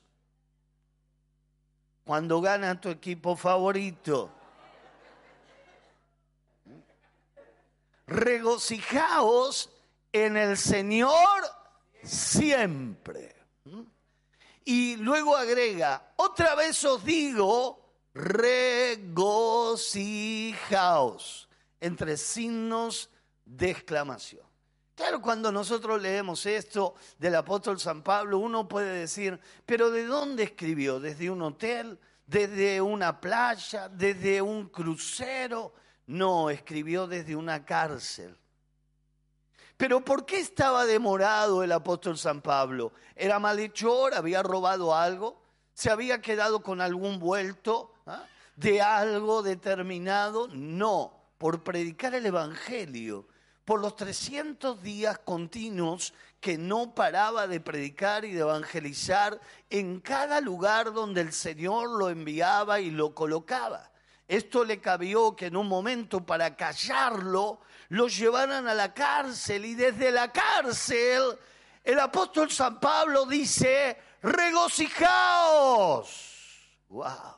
cuando 2.08 2.40
gana 2.40 2.80
tu 2.80 2.88
equipo 2.88 3.36
favorito. 3.36 4.32
Regocijaos 8.06 9.68
en 10.10 10.38
el 10.38 10.56
Señor 10.56 11.42
siempre. 12.02 13.36
Y 14.64 14.96
luego 14.96 15.36
agrega, 15.36 16.14
otra 16.16 16.54
vez 16.54 16.82
os 16.86 17.04
digo, 17.04 17.92
regocijaos, 18.14 19.36
entre 21.78 22.16
signos 22.16 23.10
de 23.44 23.68
exclamación. 23.68 24.47
Claro, 24.98 25.22
cuando 25.22 25.52
nosotros 25.52 26.02
leemos 26.02 26.44
esto 26.44 26.96
del 27.20 27.36
apóstol 27.36 27.78
San 27.78 28.02
Pablo, 28.02 28.40
uno 28.40 28.66
puede 28.66 28.90
decir, 28.98 29.38
pero 29.64 29.92
¿de 29.92 30.04
dónde 30.04 30.42
escribió? 30.42 30.98
¿Desde 30.98 31.30
un 31.30 31.40
hotel? 31.40 32.00
¿Desde 32.26 32.80
una 32.80 33.20
playa? 33.20 33.88
¿Desde 33.88 34.42
un 34.42 34.68
crucero? 34.68 35.72
No, 36.08 36.50
escribió 36.50 37.06
desde 37.06 37.36
una 37.36 37.64
cárcel. 37.64 38.36
Pero 39.76 40.04
¿por 40.04 40.26
qué 40.26 40.40
estaba 40.40 40.84
demorado 40.84 41.62
el 41.62 41.70
apóstol 41.70 42.18
San 42.18 42.42
Pablo? 42.42 42.90
¿Era 43.14 43.38
malhechor? 43.38 44.14
¿Había 44.14 44.42
robado 44.42 44.96
algo? 44.96 45.40
¿Se 45.74 45.92
había 45.92 46.20
quedado 46.20 46.60
con 46.60 46.80
algún 46.80 47.20
vuelto? 47.20 47.94
¿Ah? 48.04 48.24
de 48.58 48.82
algo 48.82 49.44
determinado, 49.44 50.48
no, 50.48 51.12
por 51.38 51.62
predicar 51.62 52.16
el 52.16 52.26
Evangelio, 52.26 53.28
por 53.68 53.80
los 53.80 53.96
300 53.96 54.82
días 54.82 55.18
continuos 55.18 56.14
que 56.40 56.56
no 56.56 56.94
paraba 56.94 57.46
de 57.46 57.60
predicar 57.60 58.24
y 58.24 58.32
de 58.32 58.40
evangelizar 58.40 59.38
en 59.68 60.00
cada 60.00 60.40
lugar 60.40 60.94
donde 60.94 61.20
el 61.20 61.34
Señor 61.34 61.90
lo 61.90 62.08
enviaba 62.08 62.80
y 62.80 62.90
lo 62.90 63.14
colocaba. 63.14 63.92
Esto 64.26 64.64
le 64.64 64.80
cabió 64.80 65.36
que 65.36 65.48
en 65.48 65.56
un 65.56 65.68
momento 65.68 66.24
para 66.24 66.56
callarlo 66.56 67.60
lo 67.90 68.08
llevaran 68.08 68.68
a 68.68 68.72
la 68.72 68.94
cárcel 68.94 69.66
y 69.66 69.74
desde 69.74 70.12
la 70.12 70.32
cárcel 70.32 71.38
el 71.84 72.00
apóstol 72.00 72.50
San 72.50 72.80
Pablo 72.80 73.26
dice, 73.26 73.98
regocijaos. 74.22 76.08
¡Wow! 76.88 77.36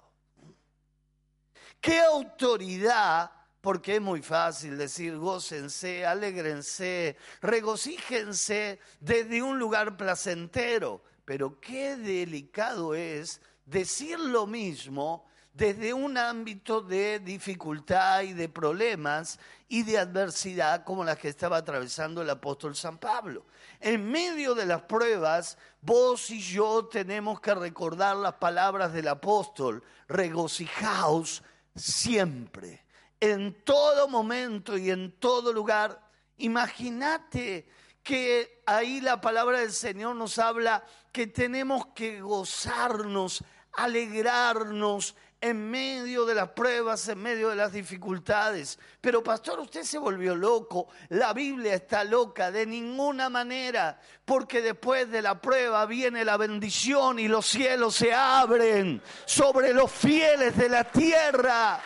¿Qué 1.81 2.01
autoridad? 2.01 3.40
Porque 3.61 3.97
es 3.97 4.01
muy 4.01 4.23
fácil 4.23 4.79
decir 4.79 5.17
gócense, 5.17 6.07
alégrense, 6.07 7.17
regocíjense 7.43 8.79
desde 9.01 9.43
un 9.43 9.59
lugar 9.59 9.97
placentero. 9.97 11.03
Pero 11.25 11.61
qué 11.61 11.97
delicado 11.97 12.95
es 12.95 13.41
decir 13.67 14.19
lo 14.19 14.47
mismo 14.47 15.27
desde 15.53 15.93
un 15.93 16.17
ámbito 16.17 16.81
de 16.81 17.19
dificultad 17.19 18.23
y 18.23 18.33
de 18.33 18.49
problemas 18.49 19.39
y 19.69 19.83
de 19.83 19.99
adversidad 19.99 20.85
como 20.85 21.05
las 21.05 21.19
que 21.19 21.29
estaba 21.29 21.59
atravesando 21.59 22.23
el 22.23 22.31
apóstol 22.31 22.75
San 22.75 22.99
Pablo. 22.99 23.47
En 23.81 24.11
medio 24.11 24.55
de 24.55 24.67
las 24.67 24.83
pruebas, 24.83 25.59
vos 25.83 26.31
y 26.31 26.41
yo 26.41 26.87
tenemos 26.87 27.41
que 27.41 27.55
recordar 27.55 28.17
las 28.17 28.35
palabras 28.35 28.93
del 28.93 29.09
apóstol, 29.09 29.83
regocijaos 30.09 31.43
siempre, 31.75 32.85
en 33.21 33.63
todo 33.65 34.09
momento 34.09 34.77
y 34.77 34.91
en 34.91 35.13
todo 35.19 35.53
lugar. 35.53 36.01
Imagínate 36.39 37.69
que 38.03 38.63
ahí 38.67 39.01
la 39.01 39.21
palabra 39.21 39.61
del 39.61 39.73
Señor 39.73 40.17
nos 40.17 40.39
habla 40.39 40.85
que 41.13 41.27
tenemos 41.27 41.87
que 41.95 42.21
gozarnos, 42.23 43.45
alegrarnos 43.73 45.15
en 45.43 45.71
medio 45.71 46.27
de 46.27 46.35
las 46.35 46.51
pruebas, 46.51 47.09
en 47.09 47.19
medio 47.23 47.49
de 47.49 47.57
las 47.57 47.73
dificultades. 47.73 48.79
Pero 49.01 49.23
pastor, 49.23 49.61
usted 49.61 49.85
se 49.85 49.99
volvió 49.99 50.35
loco, 50.35 50.89
la 51.09 51.33
Biblia 51.33 51.75
está 51.75 52.05
loca, 52.05 52.51
de 52.51 52.67
ninguna 52.67 53.31
manera, 53.31 54.01
porque 54.25 54.61
después 54.61 55.11
de 55.11 55.23
la 55.23 55.41
prueba 55.41 55.87
viene 55.87 56.25
la 56.25 56.37
bendición 56.37 57.19
y 57.19 57.29
los 57.29 57.47
cielos 57.47 57.97
se 57.97 58.13
abren 58.13 59.03
sobre 59.25 59.73
los 59.73 59.91
fieles 59.91 60.57
de 60.57 60.69
la 60.69 60.85
tierra. 60.85 61.81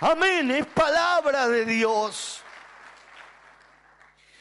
Amén, 0.00 0.48
es 0.52 0.64
palabra 0.64 1.48
de 1.48 1.64
Dios. 1.64 2.40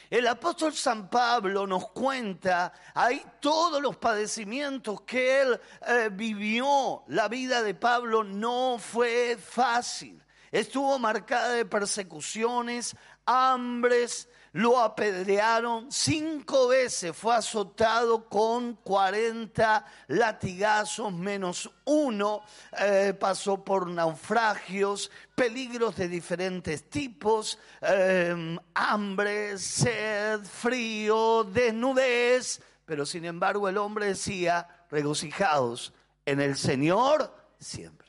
El 0.07 0.27
apóstol 0.27 0.71
San 0.71 1.09
Pablo 1.09 1.65
nos 1.65 1.89
cuenta 1.89 2.71
ahí 2.93 3.25
todos 3.39 3.81
los 3.81 3.97
padecimientos 3.97 5.01
que 5.01 5.41
él 5.41 5.59
eh, 5.87 6.09
vivió. 6.11 7.03
La 7.07 7.27
vida 7.27 7.63
de 7.63 7.73
Pablo 7.73 8.23
no 8.23 8.77
fue 8.77 9.35
fácil. 9.35 10.23
Estuvo 10.51 10.99
marcada 10.99 11.49
de 11.49 11.65
persecuciones, 11.65 12.95
hambres, 13.25 14.29
lo 14.57 14.79
apedrearon 14.79 15.91
cinco 15.91 16.69
veces, 16.69 17.15
fue 17.15 17.35
azotado 17.35 18.27
con 18.27 18.73
40 18.77 19.85
latigazos 20.07 21.13
menos 21.13 21.69
uno, 21.85 22.41
eh, 22.79 23.13
pasó 23.19 23.63
por 23.63 23.87
naufragios, 23.87 25.11
peligros 25.35 25.95
de 25.97 26.07
diferentes 26.07 26.89
tipos, 26.89 27.59
em, 27.81 28.57
hambre, 28.73 29.59
sed, 29.59 30.39
frío, 30.41 31.43
desnudez, 31.43 32.59
pero 32.83 33.05
sin 33.05 33.25
embargo 33.25 33.69
el 33.69 33.77
hombre 33.77 34.07
decía, 34.07 34.67
regocijados 34.89 35.93
en 36.25 36.41
el 36.41 36.57
Señor 36.57 37.31
siempre. 37.59 38.07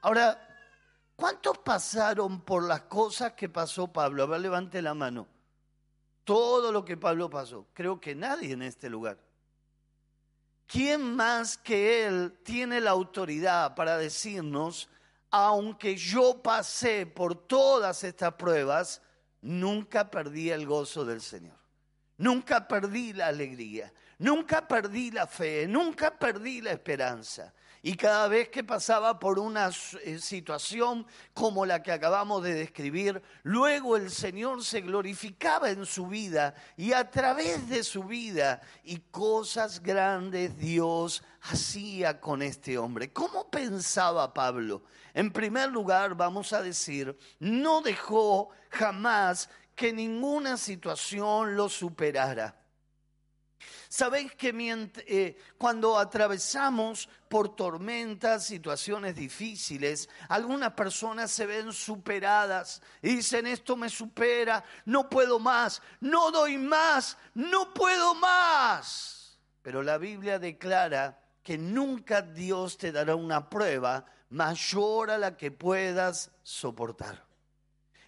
Ahora, 0.00 0.51
¿Cuántos 1.16 1.58
pasaron 1.58 2.40
por 2.40 2.64
las 2.64 2.82
cosas 2.82 3.32
que 3.32 3.48
pasó 3.48 3.92
Pablo? 3.92 4.22
A 4.22 4.26
ver, 4.26 4.40
levante 4.40 4.82
la 4.82 4.94
mano. 4.94 5.28
Todo 6.24 6.72
lo 6.72 6.84
que 6.84 6.96
Pablo 6.96 7.28
pasó. 7.28 7.66
Creo 7.72 8.00
que 8.00 8.14
nadie 8.14 8.52
en 8.52 8.62
este 8.62 8.88
lugar. 8.88 9.18
¿Quién 10.66 11.14
más 11.14 11.58
que 11.58 12.06
él 12.06 12.38
tiene 12.42 12.80
la 12.80 12.90
autoridad 12.92 13.74
para 13.74 13.98
decirnos, 13.98 14.88
aunque 15.30 15.96
yo 15.96 16.42
pasé 16.42 17.06
por 17.06 17.34
todas 17.34 18.04
estas 18.04 18.34
pruebas, 18.34 19.02
nunca 19.40 20.10
perdí 20.10 20.50
el 20.50 20.66
gozo 20.66 21.04
del 21.04 21.20
Señor. 21.20 21.58
Nunca 22.18 22.68
perdí 22.68 23.12
la 23.12 23.26
alegría, 23.28 23.92
nunca 24.18 24.68
perdí 24.68 25.10
la 25.10 25.26
fe, 25.26 25.66
nunca 25.66 26.18
perdí 26.18 26.60
la 26.60 26.72
esperanza. 26.72 27.52
Y 27.84 27.96
cada 27.96 28.28
vez 28.28 28.48
que 28.48 28.62
pasaba 28.62 29.18
por 29.18 29.40
una 29.40 29.70
eh, 30.04 30.18
situación 30.20 31.04
como 31.34 31.66
la 31.66 31.82
que 31.82 31.90
acabamos 31.90 32.44
de 32.44 32.54
describir, 32.54 33.20
luego 33.42 33.96
el 33.96 34.12
Señor 34.12 34.64
se 34.64 34.82
glorificaba 34.82 35.68
en 35.68 35.84
su 35.84 36.06
vida 36.06 36.54
y 36.76 36.92
a 36.92 37.10
través 37.10 37.68
de 37.68 37.82
su 37.82 38.04
vida 38.04 38.60
y 38.84 38.98
cosas 38.98 39.82
grandes 39.82 40.56
Dios 40.56 41.24
hacía 41.40 42.20
con 42.20 42.42
este 42.42 42.78
hombre. 42.78 43.12
¿Cómo 43.12 43.50
pensaba 43.50 44.32
Pablo? 44.32 44.84
En 45.12 45.32
primer 45.32 45.68
lugar, 45.68 46.14
vamos 46.14 46.52
a 46.52 46.62
decir, 46.62 47.18
no 47.40 47.80
dejó 47.82 48.50
jamás 48.70 49.50
que 49.74 49.92
ninguna 49.92 50.56
situación 50.56 51.56
lo 51.56 51.68
superara. 51.68 52.61
Sabéis 53.92 54.34
que 54.36 54.54
eh, 55.06 55.36
cuando 55.58 55.98
atravesamos 55.98 57.10
por 57.28 57.54
tormentas, 57.54 58.46
situaciones 58.46 59.14
difíciles, 59.14 60.08
algunas 60.30 60.72
personas 60.72 61.30
se 61.30 61.44
ven 61.44 61.74
superadas 61.74 62.80
y 63.02 63.16
dicen, 63.16 63.46
esto 63.46 63.76
me 63.76 63.90
supera, 63.90 64.64
no 64.86 65.10
puedo 65.10 65.38
más, 65.38 65.82
no 66.00 66.30
doy 66.30 66.56
más, 66.56 67.18
no 67.34 67.74
puedo 67.74 68.14
más. 68.14 69.38
Pero 69.60 69.82
la 69.82 69.98
Biblia 69.98 70.38
declara 70.38 71.20
que 71.42 71.58
nunca 71.58 72.22
Dios 72.22 72.78
te 72.78 72.92
dará 72.92 73.14
una 73.14 73.50
prueba 73.50 74.06
mayor 74.30 75.10
a 75.10 75.18
la 75.18 75.36
que 75.36 75.50
puedas 75.50 76.30
soportar. 76.42 77.26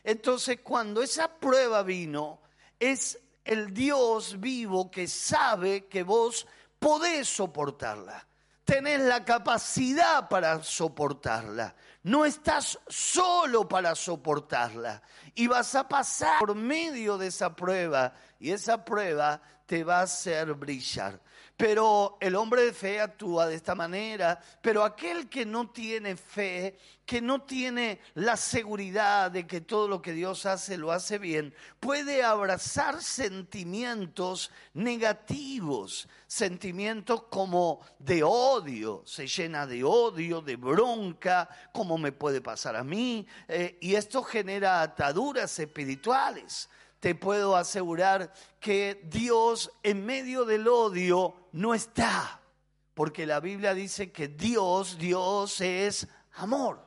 Entonces, 0.03 0.61
cuando 0.63 1.03
esa 1.03 1.29
prueba 1.29 1.83
vino, 1.83 2.41
es 2.81 3.19
el 3.45 3.73
Dios 3.73 4.41
vivo 4.41 4.91
que 4.91 5.07
sabe 5.07 5.87
que 5.87 6.03
vos 6.03 6.47
podés 6.79 7.29
soportarla. 7.29 8.27
Tenés 8.65 9.01
la 9.01 9.25
capacidad 9.25 10.29
para 10.29 10.63
soportarla. 10.63 11.75
No 12.03 12.25
estás 12.25 12.79
solo 12.89 13.69
para 13.69 13.95
soportarla. 13.95 15.03
Y 15.35 15.47
vas 15.47 15.75
a 15.75 15.87
pasar 15.87 16.39
por 16.39 16.55
medio 16.55 17.19
de 17.19 17.27
esa 17.27 17.55
prueba. 17.55 18.15
Y 18.41 18.53
esa 18.53 18.83
prueba 18.83 19.43
te 19.67 19.85
va 19.85 19.99
a 19.99 20.03
hacer 20.03 20.55
brillar. 20.55 21.21
Pero 21.57 22.19
el 22.21 22.35
hombre 22.35 22.63
de 22.63 22.73
fe 22.73 23.01
actúa 23.01 23.47
de 23.47 23.55
esta 23.55 23.77
manera, 23.77 24.41
pero 24.61 24.83
aquel 24.83 25.29
que 25.29 25.47
no 25.47 25.71
tiene 25.71 26.17
fe, 26.17 26.77
que 27.07 27.21
no 27.21 27.43
tiene 27.43 28.01
la 28.15 28.37
seguridad 28.37 29.31
de 29.31 29.47
que 29.47 29.61
todo 29.61 29.87
lo 29.87 30.03
que 30.03 30.13
Dios 30.13 30.47
hace 30.47 30.77
lo 30.77 30.91
hace 30.91 31.19
bien, 31.19 31.55
puede 31.79 32.25
abrazar 32.25 33.01
sentimientos 33.01 34.51
negativos, 34.73 36.09
sentimientos 36.27 37.25
como 37.31 37.81
de 38.01 38.25
odio, 38.25 39.03
se 39.07 39.29
llena 39.29 39.65
de 39.65 39.85
odio, 39.85 40.41
de 40.41 40.57
bronca, 40.57 41.49
como 41.73 41.99
me 41.99 42.11
puede 42.11 42.41
pasar 42.41 42.75
a 42.75 42.83
mí, 42.83 43.29
eh, 43.47 43.79
y 43.81 43.95
esto 43.95 44.25
genera 44.25 44.83
ataduras 44.83 45.57
espirituales 45.61 46.69
te 47.05 47.15
puedo 47.15 47.55
asegurar 47.55 48.33
que 48.59 48.99
Dios 49.11 49.71
en 49.83 50.07
medio 50.07 50.47
del 50.47 50.67
odio 50.67 51.35
no 51.53 51.75
está, 51.75 52.41
porque 52.95 53.27
la 53.27 53.41
Biblia 53.41 53.75
dice 53.75 54.11
que 54.11 54.29
Dios, 54.29 54.97
Dios 54.97 55.61
es 55.61 56.09
amor. 56.37 56.83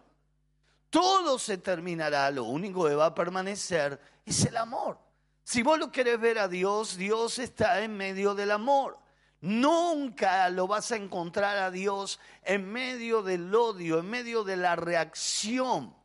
Todo 0.90 1.38
se 1.38 1.60
terminará, 1.60 2.32
lo 2.32 2.46
único 2.46 2.88
que 2.88 2.96
va 2.96 3.06
a 3.06 3.14
permanecer 3.14 4.02
es 4.26 4.44
el 4.46 4.58
amor. 4.58 4.98
Si 5.44 5.62
vos 5.62 5.78
lo 5.78 5.92
querés 5.92 6.20
ver 6.20 6.40
a 6.40 6.48
Dios, 6.48 6.98
Dios 6.98 7.38
está 7.38 7.84
en 7.84 7.96
medio 7.96 8.34
del 8.34 8.50
amor. 8.50 8.98
Nunca 9.42 10.50
lo 10.50 10.66
vas 10.66 10.92
a 10.92 10.96
encontrar 10.96 11.58
a 11.58 11.70
Dios 11.70 12.20
en 12.42 12.68
medio 12.72 13.22
del 13.22 13.54
odio, 13.54 14.00
en 14.00 14.10
medio 14.10 14.44
de 14.44 14.58
la 14.58 14.76
reacción. 14.76 15.96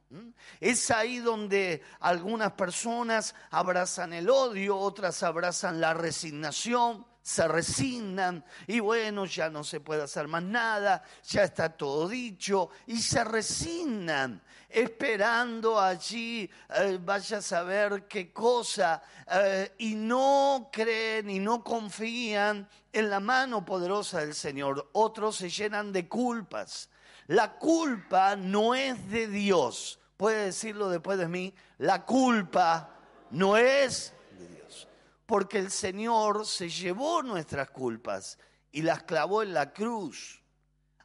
Es 0.61 0.91
ahí 0.91 1.19
donde 1.19 1.83
algunas 2.01 2.53
personas 2.53 3.35
abrazan 3.51 4.13
el 4.13 4.29
odio, 4.31 4.77
otras 4.77 5.23
abrazan 5.23 5.81
la 5.81 5.95
resignación, 5.95 7.07
se 7.23 7.47
resignan 7.47 8.45
y 8.67 8.81
bueno, 8.81 9.25
ya 9.27 9.49
no 9.49 9.63
se 9.63 9.81
puede 9.81 10.03
hacer 10.03 10.27
más 10.27 10.43
nada, 10.43 11.03
ya 11.25 11.45
está 11.45 11.71
todo 11.71 12.09
dicho 12.09 12.71
y 12.87 13.01
se 13.01 13.23
resignan 13.23 14.43
esperando 14.69 15.79
allí, 15.79 16.51
eh, 16.71 16.99
vaya 17.01 17.39
a 17.39 17.43
saber 17.43 18.07
qué 18.09 18.33
cosa, 18.33 19.03
eh, 19.31 19.75
y 19.79 19.95
no 19.95 20.71
creen 20.73 21.31
y 21.31 21.39
no 21.39 21.63
confían 21.63 22.69
en 22.93 23.11
la 23.11 23.21
mano 23.21 23.65
poderosa 23.65 24.21
del 24.21 24.35
Señor. 24.35 24.91
Otros 24.93 25.37
se 25.37 25.51
llenan 25.51 25.93
de 25.93 26.09
culpas. 26.09 26.89
La 27.29 27.53
culpa 27.53 28.35
no 28.35 28.75
es 28.75 29.11
de 29.11 29.29
Dios 29.29 30.01
puede 30.17 30.47
decirlo 30.47 30.89
después 30.89 31.19
de 31.19 31.29
mí, 31.29 31.55
la 31.79 32.05
culpa 32.05 32.91
no 33.31 33.57
es 33.57 34.15
de 34.39 34.49
Dios. 34.49 34.89
Porque 35.27 35.59
el 35.59 35.71
Señor 35.71 36.47
se 36.47 36.69
llevó 36.69 37.23
nuestras 37.23 37.71
culpas 37.71 38.39
y 38.71 38.83
las 38.83 39.03
clavó 39.03 39.43
en 39.43 39.55
la 39.55 39.73
cruz. 39.73 40.43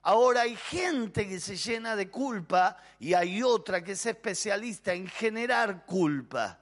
Ahora 0.03 0.41
hay 0.41 0.55
gente 0.55 1.27
que 1.27 1.39
se 1.39 1.57
llena 1.57 1.95
de 1.95 2.09
culpa 2.09 2.77
y 2.99 3.13
hay 3.13 3.43
otra 3.43 3.83
que 3.83 3.91
es 3.91 4.05
especialista 4.05 4.93
en 4.93 5.07
generar 5.07 5.85
culpa. 5.85 6.59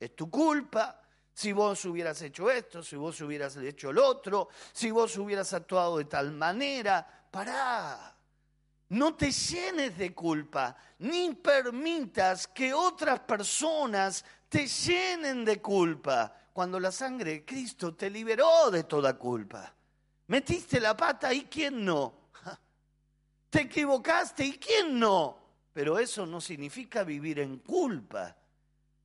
Es 0.00 0.16
tu 0.16 0.28
culpa, 0.28 1.00
si 1.32 1.52
vos 1.52 1.84
hubieras 1.84 2.20
hecho 2.22 2.50
esto, 2.50 2.82
si 2.82 2.96
vos 2.96 3.20
hubieras 3.20 3.56
hecho 3.56 3.90
el 3.90 3.98
otro, 3.98 4.48
si 4.72 4.90
vos 4.90 5.16
hubieras 5.18 5.52
actuado 5.52 5.98
de 5.98 6.04
tal 6.04 6.32
manera, 6.32 7.26
pará. 7.30 8.13
No 8.94 9.16
te 9.16 9.32
llenes 9.32 9.98
de 9.98 10.14
culpa, 10.14 10.76
ni 11.00 11.34
permitas 11.34 12.46
que 12.46 12.72
otras 12.72 13.18
personas 13.20 14.24
te 14.48 14.68
llenen 14.68 15.44
de 15.44 15.60
culpa, 15.60 16.32
cuando 16.52 16.78
la 16.78 16.92
sangre 16.92 17.32
de 17.32 17.44
Cristo 17.44 17.96
te 17.96 18.08
liberó 18.08 18.70
de 18.70 18.84
toda 18.84 19.18
culpa. 19.18 19.74
Metiste 20.28 20.78
la 20.78 20.96
pata 20.96 21.34
y 21.34 21.46
quién 21.46 21.84
no. 21.84 22.30
Te 23.50 23.62
equivocaste 23.62 24.44
y 24.44 24.52
quién 24.58 24.96
no. 24.96 25.38
Pero 25.72 25.98
eso 25.98 26.24
no 26.24 26.40
significa 26.40 27.02
vivir 27.02 27.40
en 27.40 27.58
culpa. 27.58 28.36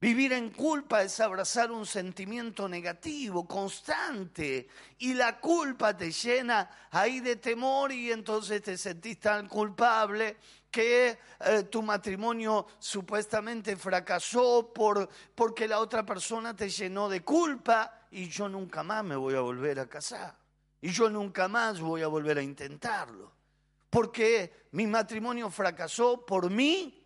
Vivir 0.01 0.31
en 0.31 0.51
culpa 0.51 1.01
es 1.03 1.19
abrazar 1.19 1.71
un 1.71 1.85
sentimiento 1.85 2.69
negativo, 2.69 3.45
constante, 3.45 4.69
y 4.99 5.13
la 5.13 5.41
culpa 5.41 5.95
te 5.97 6.09
llena 6.09 6.87
ahí 6.91 7.19
de 7.19 7.35
temor 7.35 7.91
y 7.91 8.09
entonces 8.09 8.61
te 8.61 8.77
sentís 8.77 9.19
tan 9.19 9.49
culpable 9.49 10.37
que 10.71 11.19
eh, 11.41 11.63
tu 11.63 11.81
matrimonio 11.81 12.65
supuestamente 12.79 13.75
fracasó 13.75 14.71
por, 14.73 15.09
porque 15.35 15.67
la 15.67 15.79
otra 15.79 16.05
persona 16.05 16.55
te 16.55 16.69
llenó 16.69 17.09
de 17.09 17.21
culpa 17.21 18.07
y 18.11 18.29
yo 18.29 18.47
nunca 18.47 18.83
más 18.83 19.03
me 19.03 19.17
voy 19.17 19.35
a 19.35 19.41
volver 19.41 19.81
a 19.81 19.89
casar. 19.89 20.33
Y 20.79 20.91
yo 20.91 21.09
nunca 21.09 21.49
más 21.49 21.81
voy 21.81 22.03
a 22.03 22.07
volver 22.07 22.37
a 22.37 22.41
intentarlo. 22.41 23.33
Porque 23.89 24.67
mi 24.71 24.87
matrimonio 24.87 25.49
fracasó 25.49 26.25
por 26.25 26.49
mí 26.49 26.98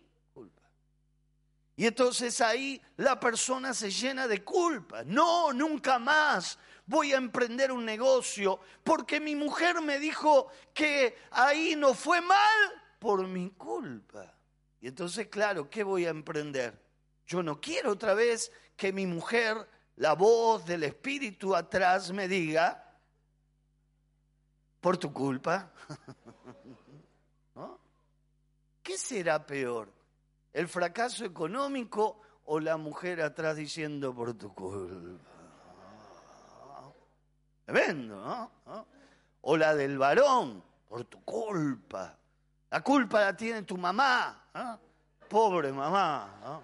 y 1.76 1.86
entonces 1.86 2.40
ahí 2.40 2.80
la 2.96 3.18
persona 3.18 3.74
se 3.74 3.90
llena 3.90 4.28
de 4.28 4.44
culpa. 4.44 5.02
No, 5.04 5.52
nunca 5.52 5.98
más 5.98 6.58
voy 6.86 7.12
a 7.12 7.16
emprender 7.16 7.72
un 7.72 7.84
negocio 7.84 8.60
porque 8.84 9.20
mi 9.20 9.34
mujer 9.34 9.80
me 9.80 9.98
dijo 9.98 10.48
que 10.72 11.16
ahí 11.30 11.74
no 11.76 11.94
fue 11.94 12.20
mal 12.20 12.82
por 12.98 13.26
mi 13.26 13.50
culpa. 13.50 14.32
Y 14.80 14.88
entonces, 14.88 15.28
claro, 15.28 15.68
¿qué 15.68 15.82
voy 15.82 16.06
a 16.06 16.10
emprender? 16.10 16.80
Yo 17.26 17.42
no 17.42 17.60
quiero 17.60 17.92
otra 17.92 18.14
vez 18.14 18.52
que 18.76 18.92
mi 18.92 19.06
mujer, 19.06 19.68
la 19.96 20.14
voz 20.14 20.64
del 20.66 20.84
espíritu 20.84 21.56
atrás 21.56 22.12
me 22.12 22.28
diga, 22.28 22.80
por 24.80 24.96
tu 24.96 25.12
culpa. 25.12 25.72
¿Qué 28.82 28.98
será 28.98 29.44
peor? 29.44 30.03
El 30.54 30.68
fracaso 30.68 31.24
económico 31.24 32.20
o 32.46 32.60
la 32.60 32.76
mujer 32.76 33.20
atrás 33.20 33.56
diciendo 33.56 34.14
por 34.14 34.34
tu 34.34 34.54
culpa. 34.54 35.30
Tremendo, 37.64 38.16
¿no? 38.64 38.86
O 39.42 39.56
la 39.56 39.74
del 39.74 39.98
varón, 39.98 40.62
por 40.88 41.04
tu 41.04 41.22
culpa. 41.24 42.16
La 42.70 42.82
culpa 42.82 43.20
la 43.20 43.36
tiene 43.36 43.62
tu 43.62 43.76
mamá, 43.76 44.48
pobre 45.28 45.72
mamá. 45.72 46.62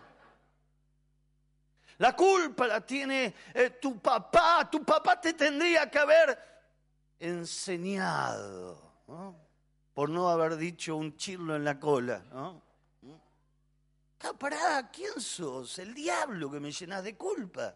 La 1.99 2.17
culpa 2.17 2.67
la 2.67 2.81
tiene 2.81 3.35
eh, 3.53 3.71
tu 3.81 3.99
papá, 4.01 4.69
tu 4.71 4.83
papá 4.85 5.21
te 5.21 5.35
tendría 5.35 5.91
que 5.91 5.99
haber 5.99 6.39
enseñado, 7.19 8.81
por 9.93 10.09
no 10.09 10.29
haber 10.29 10.57
dicho 10.57 10.97
un 10.97 11.17
chirlo 11.17 11.57
en 11.57 11.65
la 11.65 11.79
cola. 11.79 12.23
¿no? 12.33 12.70
Pará, 14.39 14.91
¿quién 14.91 15.21
sos? 15.21 15.79
El 15.79 15.95
diablo 15.95 16.51
que 16.51 16.61
me 16.61 16.71
llenas 16.71 17.03
de 17.03 17.17
culpa. 17.17 17.75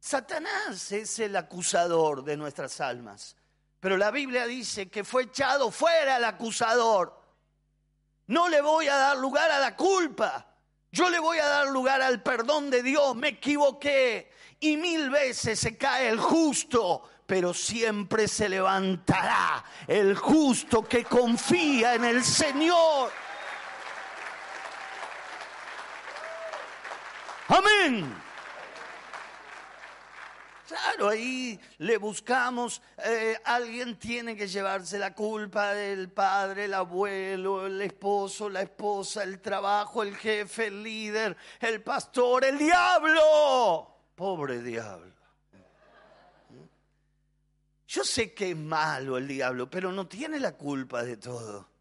Satanás 0.00 0.90
es 0.90 1.18
el 1.20 1.36
acusador 1.36 2.24
de 2.24 2.36
nuestras 2.36 2.80
almas. 2.80 3.36
Pero 3.78 3.96
la 3.96 4.10
Biblia 4.10 4.46
dice 4.46 4.88
que 4.88 5.04
fue 5.04 5.24
echado 5.24 5.70
fuera 5.70 6.16
el 6.16 6.24
acusador. 6.24 7.20
No 8.26 8.48
le 8.48 8.60
voy 8.60 8.88
a 8.88 8.96
dar 8.96 9.16
lugar 9.18 9.50
a 9.50 9.58
la 9.58 9.76
culpa. 9.76 10.46
Yo 10.90 11.08
le 11.08 11.18
voy 11.18 11.38
a 11.38 11.46
dar 11.46 11.68
lugar 11.68 12.02
al 12.02 12.22
perdón 12.22 12.70
de 12.70 12.82
Dios. 12.82 13.14
Me 13.14 13.28
equivoqué. 13.28 14.32
Y 14.60 14.76
mil 14.76 15.10
veces 15.10 15.58
se 15.58 15.76
cae 15.76 16.08
el 16.08 16.18
justo, 16.18 17.02
pero 17.26 17.52
siempre 17.52 18.28
se 18.28 18.48
levantará 18.48 19.64
el 19.86 20.16
justo 20.16 20.82
que 20.82 21.04
confía 21.04 21.94
en 21.94 22.04
el 22.04 22.24
Señor. 22.24 23.10
Amén. 27.52 28.10
Claro, 30.66 31.10
ahí 31.10 31.60
le 31.78 31.98
buscamos, 31.98 32.80
eh, 33.04 33.36
alguien 33.44 33.98
tiene 33.98 34.34
que 34.34 34.48
llevarse 34.48 34.98
la 34.98 35.14
culpa, 35.14 35.74
el 35.78 36.10
padre, 36.10 36.64
el 36.64 36.72
abuelo, 36.72 37.66
el 37.66 37.82
esposo, 37.82 38.48
la 38.48 38.62
esposa, 38.62 39.22
el 39.22 39.42
trabajo, 39.42 40.02
el 40.02 40.16
jefe, 40.16 40.68
el 40.68 40.82
líder, 40.82 41.36
el 41.60 41.82
pastor, 41.82 42.46
el 42.46 42.56
diablo. 42.56 43.98
Pobre 44.14 44.62
diablo. 44.62 45.12
Yo 47.86 48.02
sé 48.02 48.32
que 48.32 48.52
es 48.52 48.56
malo 48.56 49.18
el 49.18 49.28
diablo, 49.28 49.68
pero 49.68 49.92
no 49.92 50.06
tiene 50.06 50.40
la 50.40 50.56
culpa 50.56 51.02
de 51.02 51.18
todo. 51.18 51.71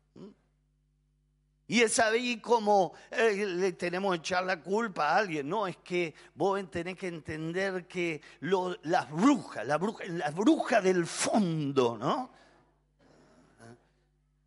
Y 1.72 1.84
es 1.84 2.00
ahí 2.00 2.42
como 2.42 2.92
eh, 3.10 3.46
le 3.46 3.72
tenemos 3.72 4.12
que 4.12 4.18
echar 4.18 4.44
la 4.44 4.60
culpa 4.60 5.08
a 5.08 5.16
alguien. 5.20 5.48
No, 5.48 5.66
es 5.66 5.78
que 5.78 6.14
vos 6.36 6.60
tenés 6.70 6.98
que 6.98 7.08
entender 7.08 7.88
que 7.88 8.22
las 8.42 9.10
brujas, 9.10 9.66
la 9.66 9.78
bruja, 9.78 10.04
la 10.06 10.32
bruja 10.32 10.82
del 10.82 11.08
fondo, 11.08 11.98
¿no? 11.98 12.30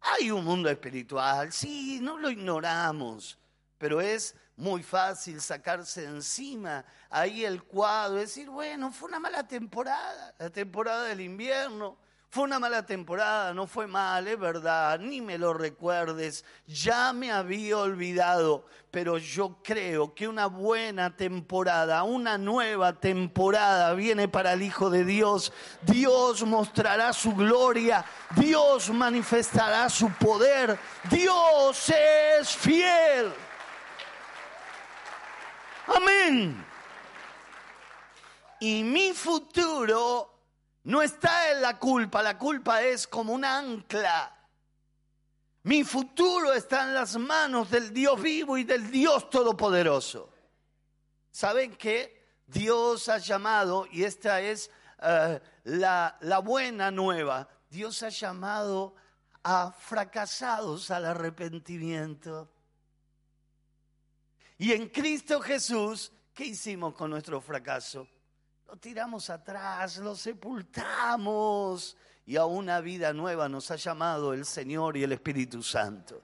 Hay 0.02 0.30
un 0.30 0.44
mundo 0.44 0.68
espiritual, 0.68 1.50
sí, 1.50 1.98
no 2.02 2.18
lo 2.18 2.28
ignoramos, 2.28 3.38
pero 3.78 4.02
es 4.02 4.36
muy 4.56 4.82
fácil 4.82 5.40
sacarse 5.40 6.04
encima 6.04 6.84
ahí 7.08 7.42
el 7.42 7.62
cuadro, 7.62 8.18
decir, 8.18 8.50
bueno, 8.50 8.92
fue 8.92 9.08
una 9.08 9.18
mala 9.18 9.48
temporada, 9.48 10.34
la 10.38 10.50
temporada 10.50 11.04
del 11.04 11.22
invierno, 11.22 11.96
fue 12.34 12.42
una 12.42 12.58
mala 12.58 12.84
temporada, 12.84 13.54
no 13.54 13.68
fue 13.68 13.86
mal, 13.86 14.26
es 14.26 14.36
verdad, 14.36 14.98
ni 14.98 15.20
me 15.20 15.38
lo 15.38 15.54
recuerdes, 15.54 16.44
ya 16.66 17.12
me 17.12 17.30
había 17.30 17.78
olvidado, 17.78 18.66
pero 18.90 19.18
yo 19.18 19.58
creo 19.62 20.16
que 20.16 20.26
una 20.26 20.46
buena 20.46 21.16
temporada, 21.16 22.02
una 22.02 22.36
nueva 22.36 22.94
temporada 22.94 23.94
viene 23.94 24.26
para 24.26 24.54
el 24.54 24.62
Hijo 24.62 24.90
de 24.90 25.04
Dios. 25.04 25.52
Dios 25.82 26.42
mostrará 26.42 27.12
su 27.12 27.36
gloria, 27.36 28.04
Dios 28.34 28.90
manifestará 28.90 29.88
su 29.88 30.10
poder, 30.10 30.76
Dios 31.08 31.88
es 31.88 32.48
fiel. 32.48 33.32
Amén. 35.86 36.66
Y 38.58 38.82
mi 38.82 39.12
futuro 39.12 40.33
no 40.84 41.00
está 41.02 41.50
en 41.50 41.62
la 41.62 41.78
culpa, 41.78 42.22
la 42.22 42.36
culpa 42.38 42.82
es 42.82 43.06
como 43.06 43.32
un 43.32 43.44
ancla. 43.44 44.30
Mi 45.62 45.82
futuro 45.82 46.52
está 46.52 46.84
en 46.84 46.94
las 46.94 47.16
manos 47.16 47.70
del 47.70 47.92
Dios 47.92 48.20
vivo 48.20 48.58
y 48.58 48.64
del 48.64 48.90
Dios 48.90 49.30
todopoderoso. 49.30 50.30
¿Saben 51.30 51.74
qué? 51.76 52.42
Dios 52.46 53.08
ha 53.08 53.16
llamado, 53.16 53.86
y 53.90 54.04
esta 54.04 54.42
es 54.42 54.70
eh, 55.02 55.40
la, 55.64 56.18
la 56.20 56.38
buena 56.40 56.90
nueva, 56.90 57.48
Dios 57.70 58.02
ha 58.02 58.10
llamado 58.10 58.94
a 59.42 59.72
fracasados 59.72 60.90
al 60.90 61.06
arrepentimiento. 61.06 62.50
Y 64.58 64.72
en 64.72 64.90
Cristo 64.90 65.40
Jesús, 65.40 66.12
¿qué 66.34 66.44
hicimos 66.44 66.94
con 66.94 67.10
nuestro 67.10 67.40
fracaso? 67.40 68.06
Lo 68.74 68.80
tiramos 68.80 69.30
atrás, 69.30 69.98
lo 69.98 70.16
sepultamos 70.16 71.96
y 72.26 72.34
a 72.34 72.44
una 72.44 72.80
vida 72.80 73.12
nueva 73.12 73.48
nos 73.48 73.70
ha 73.70 73.76
llamado 73.76 74.32
el 74.32 74.44
Señor 74.44 74.96
y 74.96 75.04
el 75.04 75.12
Espíritu 75.12 75.62
Santo. 75.62 76.20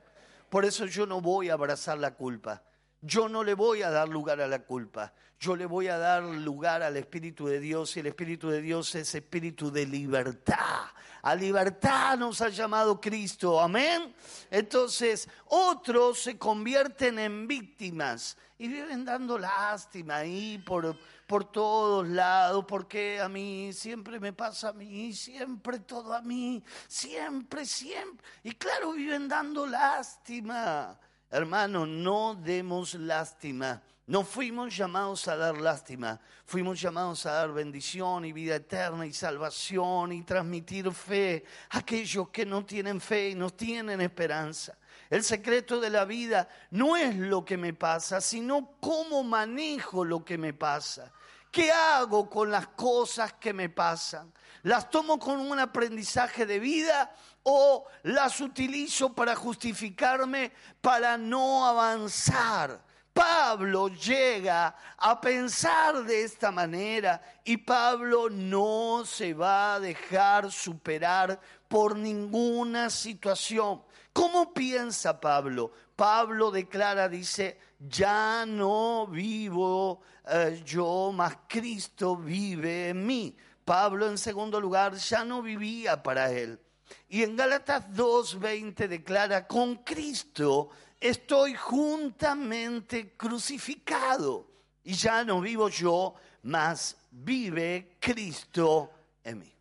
Por 0.48 0.64
eso 0.64 0.84
yo 0.86 1.06
no 1.06 1.20
voy 1.20 1.48
a 1.48 1.52
abrazar 1.52 1.98
la 1.98 2.16
culpa. 2.16 2.60
Yo 3.02 3.28
no 3.28 3.44
le 3.44 3.54
voy 3.54 3.82
a 3.82 3.90
dar 3.90 4.08
lugar 4.08 4.40
a 4.40 4.48
la 4.48 4.64
culpa. 4.64 5.12
Yo 5.38 5.54
le 5.54 5.64
voy 5.64 5.86
a 5.86 5.96
dar 5.96 6.24
lugar 6.24 6.82
al 6.82 6.96
Espíritu 6.96 7.46
de 7.46 7.60
Dios 7.60 7.96
y 7.96 8.00
el 8.00 8.08
Espíritu 8.08 8.50
de 8.50 8.60
Dios 8.60 8.96
es 8.96 9.14
espíritu 9.14 9.70
de 9.70 9.86
libertad. 9.86 10.86
A 11.22 11.36
libertad 11.36 12.18
nos 12.18 12.40
ha 12.40 12.48
llamado 12.48 13.00
Cristo. 13.00 13.60
Amén. 13.60 14.12
Entonces, 14.50 15.28
otros 15.46 16.18
se 16.18 16.36
convierten 16.36 17.20
en 17.20 17.46
víctimas 17.46 18.36
y 18.58 18.68
viven 18.68 19.04
dando 19.04 19.38
lástima 19.38 20.16
ahí 20.16 20.58
por 20.58 20.96
por 21.30 21.44
todos 21.44 22.08
lados, 22.08 22.64
porque 22.66 23.20
a 23.20 23.28
mí 23.28 23.72
siempre 23.72 24.18
me 24.18 24.32
pasa 24.32 24.70
a 24.70 24.72
mí, 24.72 25.12
siempre 25.12 25.78
todo 25.78 26.12
a 26.12 26.22
mí, 26.22 26.60
siempre, 26.88 27.64
siempre. 27.64 28.26
Y 28.42 28.50
claro, 28.56 28.94
viven 28.94 29.28
dando 29.28 29.64
lástima. 29.64 30.98
Hermano, 31.30 31.86
no 31.86 32.34
demos 32.34 32.94
lástima. 32.94 33.80
No 34.08 34.24
fuimos 34.24 34.76
llamados 34.76 35.28
a 35.28 35.36
dar 35.36 35.56
lástima, 35.60 36.20
fuimos 36.44 36.80
llamados 36.80 37.24
a 37.26 37.30
dar 37.30 37.52
bendición 37.52 38.24
y 38.24 38.32
vida 38.32 38.56
eterna 38.56 39.06
y 39.06 39.12
salvación 39.12 40.10
y 40.10 40.24
transmitir 40.24 40.90
fe 40.90 41.44
a 41.68 41.78
aquellos 41.78 42.28
que 42.30 42.44
no 42.44 42.66
tienen 42.66 43.00
fe 43.00 43.30
y 43.30 43.34
no 43.36 43.50
tienen 43.50 44.00
esperanza. 44.00 44.76
El 45.08 45.22
secreto 45.22 45.78
de 45.78 45.90
la 45.90 46.04
vida 46.04 46.48
no 46.70 46.96
es 46.96 47.14
lo 47.14 47.44
que 47.44 47.56
me 47.56 47.72
pasa, 47.72 48.20
sino 48.20 48.74
cómo 48.80 49.22
manejo 49.22 50.04
lo 50.04 50.24
que 50.24 50.36
me 50.36 50.54
pasa. 50.54 51.12
¿Qué 51.50 51.72
hago 51.72 52.30
con 52.30 52.50
las 52.50 52.68
cosas 52.68 53.32
que 53.34 53.52
me 53.52 53.68
pasan? 53.68 54.32
¿Las 54.62 54.88
tomo 54.90 55.18
con 55.18 55.40
un 55.40 55.58
aprendizaje 55.58 56.46
de 56.46 56.60
vida 56.60 57.12
o 57.42 57.86
las 58.04 58.40
utilizo 58.40 59.12
para 59.14 59.34
justificarme, 59.34 60.52
para 60.80 61.16
no 61.16 61.66
avanzar? 61.66 62.80
Pablo 63.12 63.88
llega 63.88 64.76
a 64.96 65.20
pensar 65.20 66.04
de 66.04 66.22
esta 66.22 66.52
manera 66.52 67.20
y 67.44 67.56
Pablo 67.56 68.30
no 68.30 69.04
se 69.04 69.34
va 69.34 69.74
a 69.74 69.80
dejar 69.80 70.52
superar 70.52 71.40
por 71.66 71.96
ninguna 71.96 72.88
situación. 72.88 73.82
¿Cómo 74.12 74.52
piensa 74.54 75.20
Pablo? 75.20 75.72
Pablo 75.96 76.50
declara, 76.50 77.08
dice, 77.08 77.58
ya 77.80 78.44
no 78.46 79.06
vivo 79.06 80.02
eh, 80.28 80.62
yo, 80.64 81.10
mas 81.14 81.38
Cristo 81.48 82.16
vive 82.16 82.90
en 82.90 83.06
mí. 83.06 83.36
Pablo 83.64 84.08
en 84.08 84.18
segundo 84.18 84.60
lugar 84.60 84.94
ya 84.94 85.24
no 85.24 85.42
vivía 85.42 86.02
para 86.02 86.30
él. 86.30 86.60
Y 87.08 87.22
en 87.22 87.36
Gálatas 87.36 87.88
2.20 87.90 88.88
declara, 88.88 89.46
con 89.46 89.76
Cristo 89.76 90.70
estoy 91.00 91.54
juntamente 91.54 93.16
crucificado. 93.16 94.48
Y 94.84 94.94
ya 94.94 95.24
no 95.24 95.40
vivo 95.40 95.68
yo, 95.68 96.14
mas 96.42 96.96
vive 97.10 97.96
Cristo 98.00 98.90
en 99.24 99.38
mí. 99.38 99.54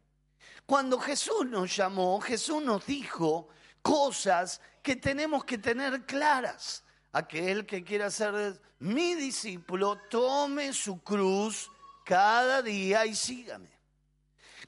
Cuando 0.65 0.99
Jesús 0.99 1.45
nos 1.47 1.75
llamó, 1.75 2.19
Jesús 2.19 2.63
nos 2.63 2.85
dijo 2.85 3.47
cosas 3.81 4.61
que 4.83 4.95
tenemos 4.95 5.43
que 5.45 5.57
tener 5.57 6.05
claras. 6.05 6.83
Aquel 7.11 7.65
que 7.65 7.83
quiera 7.83 8.11
ser 8.11 8.61
mi 8.79 9.15
discípulo, 9.15 9.97
tome 10.09 10.71
su 10.73 11.01
cruz 11.01 11.71
cada 12.05 12.61
día 12.61 13.05
y 13.05 13.15
sígame. 13.15 13.69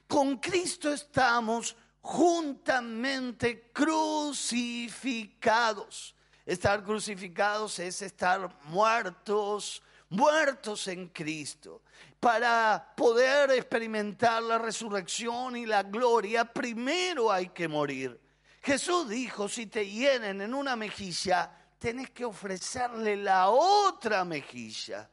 Con 0.06 0.38
Cristo 0.38 0.90
estamos 0.92 1.76
juntamente 2.00 3.70
crucificados. 3.72 6.14
Estar 6.44 6.82
crucificados 6.82 7.78
es 7.78 8.02
estar 8.02 8.52
muertos, 8.64 9.80
muertos 10.08 10.88
en 10.88 11.06
Cristo. 11.08 11.82
Para 12.18 12.92
poder 12.96 13.52
experimentar 13.52 14.42
la 14.42 14.58
resurrección 14.58 15.56
y 15.56 15.64
la 15.64 15.84
gloria, 15.84 16.44
primero 16.44 17.30
hay 17.32 17.48
que 17.48 17.68
morir. 17.68 18.20
Jesús 18.62 19.08
dijo, 19.08 19.48
si 19.48 19.66
te 19.66 19.88
hieren 19.88 20.40
en 20.40 20.54
una 20.54 20.76
mejilla, 20.76 21.50
tenés 21.82 22.10
que 22.10 22.24
ofrecerle 22.24 23.16
la 23.16 23.48
otra 23.48 24.24
mejilla. 24.24 25.10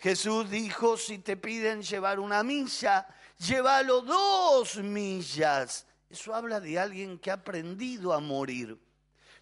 Jesús 0.00 0.50
dijo, 0.50 0.96
si 0.96 1.18
te 1.18 1.36
piden 1.36 1.80
llevar 1.80 2.18
una 2.18 2.42
milla, 2.42 3.06
llévalo 3.38 4.00
dos 4.00 4.78
millas. 4.78 5.86
Eso 6.10 6.34
habla 6.34 6.58
de 6.58 6.76
alguien 6.76 7.20
que 7.20 7.30
ha 7.30 7.34
aprendido 7.34 8.12
a 8.12 8.18
morir. 8.18 8.76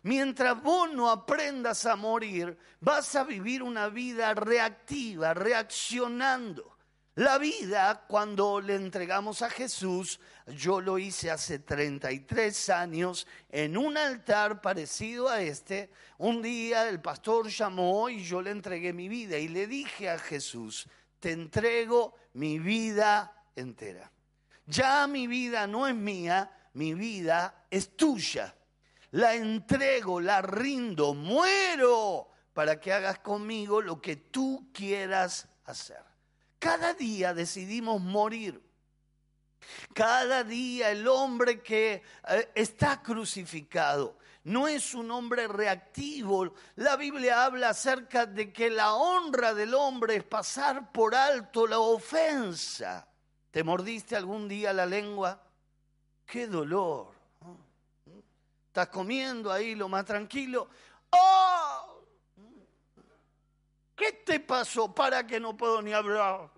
Mientras 0.02 0.62
vos 0.62 0.92
no 0.92 1.08
aprendas 1.10 1.86
a 1.86 1.96
morir, 1.96 2.58
vas 2.80 3.16
a 3.16 3.24
vivir 3.24 3.62
una 3.62 3.88
vida 3.88 4.34
reactiva, 4.34 5.32
reaccionando. 5.32 6.75
La 7.16 7.38
vida, 7.38 8.04
cuando 8.06 8.60
le 8.60 8.76
entregamos 8.76 9.42
a 9.42 9.50
Jesús, 9.50 10.20
yo 10.46 10.80
lo 10.80 10.98
hice 10.98 11.30
hace 11.30 11.58
33 11.58 12.70
años 12.70 13.26
en 13.48 13.76
un 13.76 13.96
altar 13.96 14.60
parecido 14.60 15.28
a 15.28 15.40
este. 15.40 15.90
Un 16.18 16.40
día 16.40 16.88
el 16.88 17.00
pastor 17.00 17.48
llamó 17.48 18.08
y 18.08 18.22
yo 18.22 18.40
le 18.40 18.50
entregué 18.50 18.92
mi 18.92 19.08
vida 19.08 19.38
y 19.38 19.48
le 19.48 19.66
dije 19.66 20.08
a 20.08 20.18
Jesús, 20.18 20.86
te 21.18 21.32
entrego 21.32 22.14
mi 22.34 22.58
vida 22.58 23.44
entera. 23.54 24.12
Ya 24.66 25.06
mi 25.06 25.26
vida 25.26 25.66
no 25.66 25.88
es 25.88 25.94
mía, 25.94 26.50
mi 26.74 26.94
vida 26.94 27.66
es 27.70 27.96
tuya 27.96 28.54
la 29.16 29.34
entrego, 29.34 30.20
la 30.20 30.42
rindo, 30.42 31.14
muero 31.14 32.28
para 32.52 32.78
que 32.80 32.92
hagas 32.92 33.18
conmigo 33.20 33.80
lo 33.80 34.00
que 34.00 34.16
tú 34.16 34.70
quieras 34.72 35.48
hacer. 35.64 36.02
Cada 36.66 36.94
día 36.94 37.32
decidimos 37.32 38.02
morir. 38.02 38.60
Cada 39.94 40.42
día 40.42 40.90
el 40.90 41.06
hombre 41.06 41.62
que 41.62 42.02
eh, 42.28 42.50
está 42.56 43.04
crucificado 43.04 44.18
no 44.42 44.66
es 44.66 44.92
un 44.92 45.12
hombre 45.12 45.46
reactivo. 45.46 46.52
La 46.74 46.96
Biblia 46.96 47.44
habla 47.44 47.68
acerca 47.68 48.26
de 48.26 48.52
que 48.52 48.68
la 48.68 48.94
honra 48.94 49.54
del 49.54 49.74
hombre 49.74 50.16
es 50.16 50.24
pasar 50.24 50.90
por 50.90 51.14
alto 51.14 51.68
la 51.68 51.78
ofensa. 51.78 53.06
¿Te 53.52 53.62
mordiste 53.62 54.16
algún 54.16 54.48
día 54.48 54.72
la 54.72 54.86
lengua? 54.86 55.40
¡Qué 56.26 56.48
dolor! 56.48 57.14
estás 58.66 58.88
comiendo 58.88 59.52
ahí 59.52 59.76
lo 59.76 59.88
más 59.88 60.04
tranquilo. 60.04 60.68
¡Oh! 61.10 61.95
¿Qué 63.96 64.12
te 64.12 64.40
pasó 64.40 64.94
para 64.94 65.26
que 65.26 65.40
no 65.40 65.56
puedo 65.56 65.80
ni 65.80 65.94
hablar? 65.94 66.50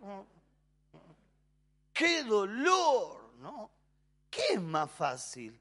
¡Qué 1.92 2.24
dolor! 2.24 3.32
¿No? 3.38 3.70
¿Qué 4.28 4.54
es 4.54 4.60
más 4.60 4.90
fácil? 4.90 5.58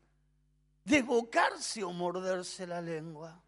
¿Desbocarse 0.83 1.83
o 1.83 1.91
morderse 1.91 2.65
la 2.65 2.81
lengua? 2.81 3.39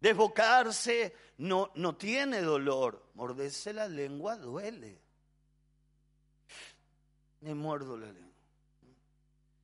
Desbocarse 0.00 1.14
no, 1.38 1.72
no 1.74 1.96
tiene 1.96 2.40
dolor. 2.42 3.02
Morderse 3.14 3.72
la 3.72 3.88
lengua 3.88 4.36
duele. 4.36 5.00
Me 7.40 7.54
muerdo 7.54 7.96
la 7.96 8.06
lengua. 8.06 8.21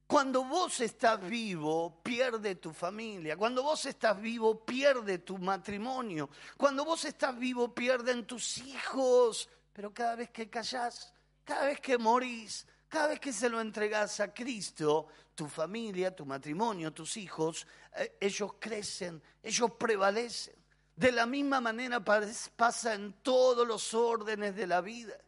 Cuando 0.09 0.43
vos 0.43 0.81
estás 0.81 1.21
vivo, 1.21 2.01
pierde 2.03 2.55
tu 2.55 2.73
familia. 2.73 3.37
Cuando 3.37 3.63
vos 3.63 3.85
estás 3.85 4.19
vivo, 4.19 4.65
pierde 4.65 5.19
tu 5.19 5.37
matrimonio. 5.37 6.31
Cuando 6.57 6.83
vos 6.83 7.05
estás 7.05 7.39
vivo, 7.39 7.75
pierden 7.75 8.27
tus 8.27 8.57
hijos. 8.57 9.51
Pero 9.71 9.93
cada 9.93 10.17
vez 10.17 10.31
que 10.31 10.49
callás, 10.49 11.13
cada 11.45 11.67
vez 11.67 11.79
que 11.81 11.99
morís, 11.99 12.67
cada 12.89 13.09
vez 13.09 13.21
que 13.21 13.35
se 13.35 13.51
lo 13.51 13.61
entregás 13.61 14.19
a 14.21 14.33
Cristo, 14.33 15.09
tu 15.35 15.47
familia, 15.47 16.17
tu 16.17 16.25
matrimonio, 16.25 16.91
tus 16.91 17.19
hijos, 17.19 17.67
eh, 17.95 18.17
ellos 18.19 18.55
crecen, 18.59 19.23
ellos 19.43 19.73
prevalecen. 19.73 20.57
De 20.97 21.13
la 21.13 21.27
misma 21.27 21.61
manera 21.61 22.03
pasa 22.03 22.95
en 22.95 23.13
todos 23.23 23.69
los 23.69 23.93
órdenes 23.93 24.57
de 24.57 24.67
la 24.67 24.81
vida. 24.81 25.19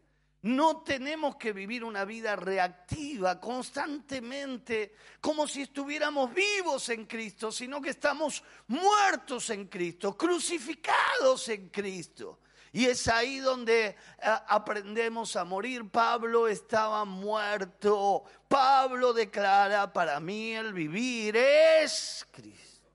No 0.42 0.80
tenemos 0.80 1.36
que 1.36 1.52
vivir 1.52 1.84
una 1.84 2.06
vida 2.06 2.34
reactiva 2.34 3.38
constantemente 3.38 4.94
como 5.20 5.46
si 5.46 5.62
estuviéramos 5.62 6.32
vivos 6.32 6.88
en 6.88 7.04
Cristo, 7.04 7.52
sino 7.52 7.80
que 7.82 7.90
estamos 7.90 8.42
muertos 8.68 9.50
en 9.50 9.66
Cristo, 9.66 10.16
crucificados 10.16 11.46
en 11.50 11.68
Cristo. 11.68 12.38
Y 12.72 12.86
es 12.86 13.06
ahí 13.08 13.40
donde 13.40 13.88
eh, 13.88 13.96
aprendemos 14.48 15.36
a 15.36 15.44
morir. 15.44 15.90
Pablo 15.90 16.48
estaba 16.48 17.04
muerto. 17.04 18.24
Pablo 18.48 19.12
declara, 19.12 19.92
para 19.92 20.20
mí 20.20 20.52
el 20.52 20.72
vivir 20.72 21.36
es 21.36 22.26
Cristo. 22.30 22.88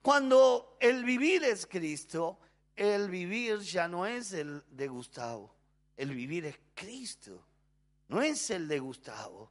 Cuando 0.00 0.78
el 0.80 1.04
vivir 1.04 1.44
es 1.44 1.66
Cristo, 1.66 2.38
el 2.74 3.10
vivir 3.10 3.58
ya 3.58 3.88
no 3.88 4.06
es 4.06 4.32
el 4.32 4.62
de 4.70 4.88
Gustavo 4.88 5.61
el 5.96 6.14
vivir 6.14 6.46
es 6.46 6.58
Cristo, 6.74 7.44
no 8.08 8.22
es 8.22 8.50
el 8.50 8.68
de 8.68 8.78
Gustavo. 8.78 9.50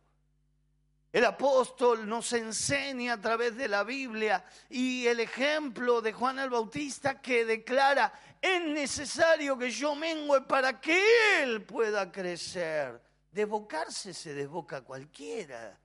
El 1.12 1.26
apóstol 1.26 2.08
nos 2.08 2.32
enseña 2.32 3.14
a 3.14 3.22
través 3.22 3.58
de 3.58 3.68
la 3.68 3.84
Biblia 3.84 4.46
y 4.70 5.06
el 5.08 5.20
ejemplo 5.20 6.02
de 6.02 6.14
Juan 6.14 6.40
el 6.40 6.50
Bautista 6.50 7.22
que 7.22 7.44
declara, 7.44 8.14
es 8.42 8.64
necesario 8.64 9.58
que 9.58 9.70
yo 9.70 9.94
mengue 9.94 10.42
para 10.42 10.80
que 10.80 11.04
Él 11.42 11.64
pueda 11.64 12.10
crecer. 12.10 13.02
Desbocarse 13.30 14.14
se 14.14 14.34
desboca 14.34 14.82
cualquiera. 14.82 15.78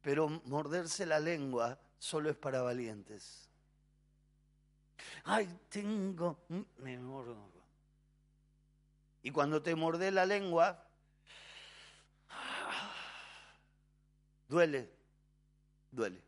Pero 0.00 0.28
morderse 0.44 1.04
la 1.04 1.18
lengua 1.18 1.76
solo 1.98 2.30
es 2.30 2.36
para 2.36 2.62
valientes. 2.62 3.48
Ay, 5.24 5.48
tengo... 5.68 6.38
Me 6.78 6.98
mordo. 6.98 7.49
Y 9.22 9.30
cuando 9.30 9.62
te 9.62 9.74
morde 9.74 10.10
la 10.10 10.26
lengua, 10.26 10.86
duele, 14.48 14.90
duele. 15.90 16.22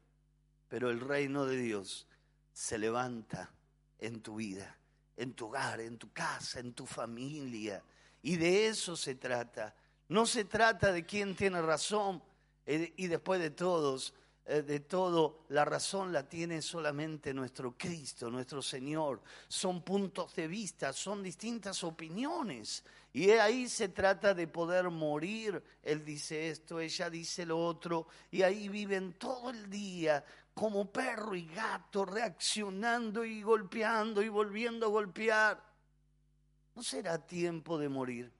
Pero 0.68 0.90
el 0.90 1.00
reino 1.00 1.46
de 1.46 1.56
Dios 1.56 2.06
se 2.52 2.78
levanta 2.78 3.50
en 3.98 4.20
tu 4.20 4.36
vida, 4.36 4.76
en 5.16 5.34
tu 5.34 5.46
hogar, 5.46 5.80
en 5.80 5.98
tu 5.98 6.12
casa, 6.12 6.60
en 6.60 6.72
tu 6.74 6.86
familia. 6.86 7.82
Y 8.22 8.36
de 8.36 8.68
eso 8.68 8.96
se 8.96 9.14
trata. 9.14 9.74
No 10.08 10.26
se 10.26 10.44
trata 10.44 10.92
de 10.92 11.06
quién 11.06 11.34
tiene 11.34 11.62
razón 11.62 12.22
eh, 12.66 12.92
y 12.96 13.06
después 13.06 13.40
de 13.40 13.50
todos 13.50 14.14
de 14.44 14.80
todo, 14.80 15.44
la 15.50 15.64
razón 15.64 16.12
la 16.12 16.28
tiene 16.28 16.60
solamente 16.62 17.32
nuestro 17.32 17.76
Cristo, 17.76 18.28
nuestro 18.28 18.60
Señor. 18.60 19.22
Son 19.46 19.82
puntos 19.82 20.34
de 20.34 20.48
vista, 20.48 20.92
son 20.92 21.22
distintas 21.22 21.84
opiniones. 21.84 22.84
Y 23.12 23.30
ahí 23.30 23.68
se 23.68 23.90
trata 23.90 24.34
de 24.34 24.48
poder 24.48 24.90
morir. 24.90 25.62
Él 25.82 26.04
dice 26.04 26.48
esto, 26.48 26.80
ella 26.80 27.08
dice 27.08 27.46
lo 27.46 27.64
otro. 27.64 28.08
Y 28.30 28.42
ahí 28.42 28.68
viven 28.68 29.12
todo 29.14 29.50
el 29.50 29.70
día 29.70 30.24
como 30.54 30.90
perro 30.90 31.34
y 31.34 31.46
gato, 31.46 32.04
reaccionando 32.04 33.24
y 33.24 33.42
golpeando 33.42 34.22
y 34.22 34.28
volviendo 34.28 34.86
a 34.86 34.90
golpear. 34.90 35.62
¿No 36.74 36.82
será 36.82 37.18
tiempo 37.18 37.78
de 37.78 37.88
morir? 37.88 38.32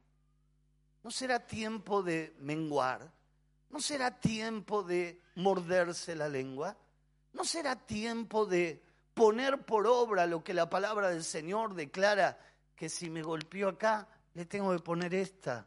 ¿No 1.02 1.10
será 1.10 1.46
tiempo 1.46 2.02
de 2.02 2.34
menguar? 2.40 3.12
¿No 3.72 3.80
será 3.80 4.20
tiempo 4.20 4.82
de 4.82 5.22
morderse 5.36 6.14
la 6.14 6.28
lengua? 6.28 6.76
¿No 7.32 7.42
será 7.42 7.74
tiempo 7.74 8.44
de 8.44 8.82
poner 9.14 9.64
por 9.64 9.86
obra 9.86 10.26
lo 10.26 10.44
que 10.44 10.52
la 10.52 10.68
palabra 10.68 11.08
del 11.08 11.24
Señor 11.24 11.74
declara, 11.74 12.38
que 12.76 12.90
si 12.90 13.08
me 13.08 13.22
golpeó 13.22 13.70
acá, 13.70 14.06
le 14.34 14.44
tengo 14.44 14.72
que 14.72 14.82
poner 14.82 15.14
esta? 15.14 15.66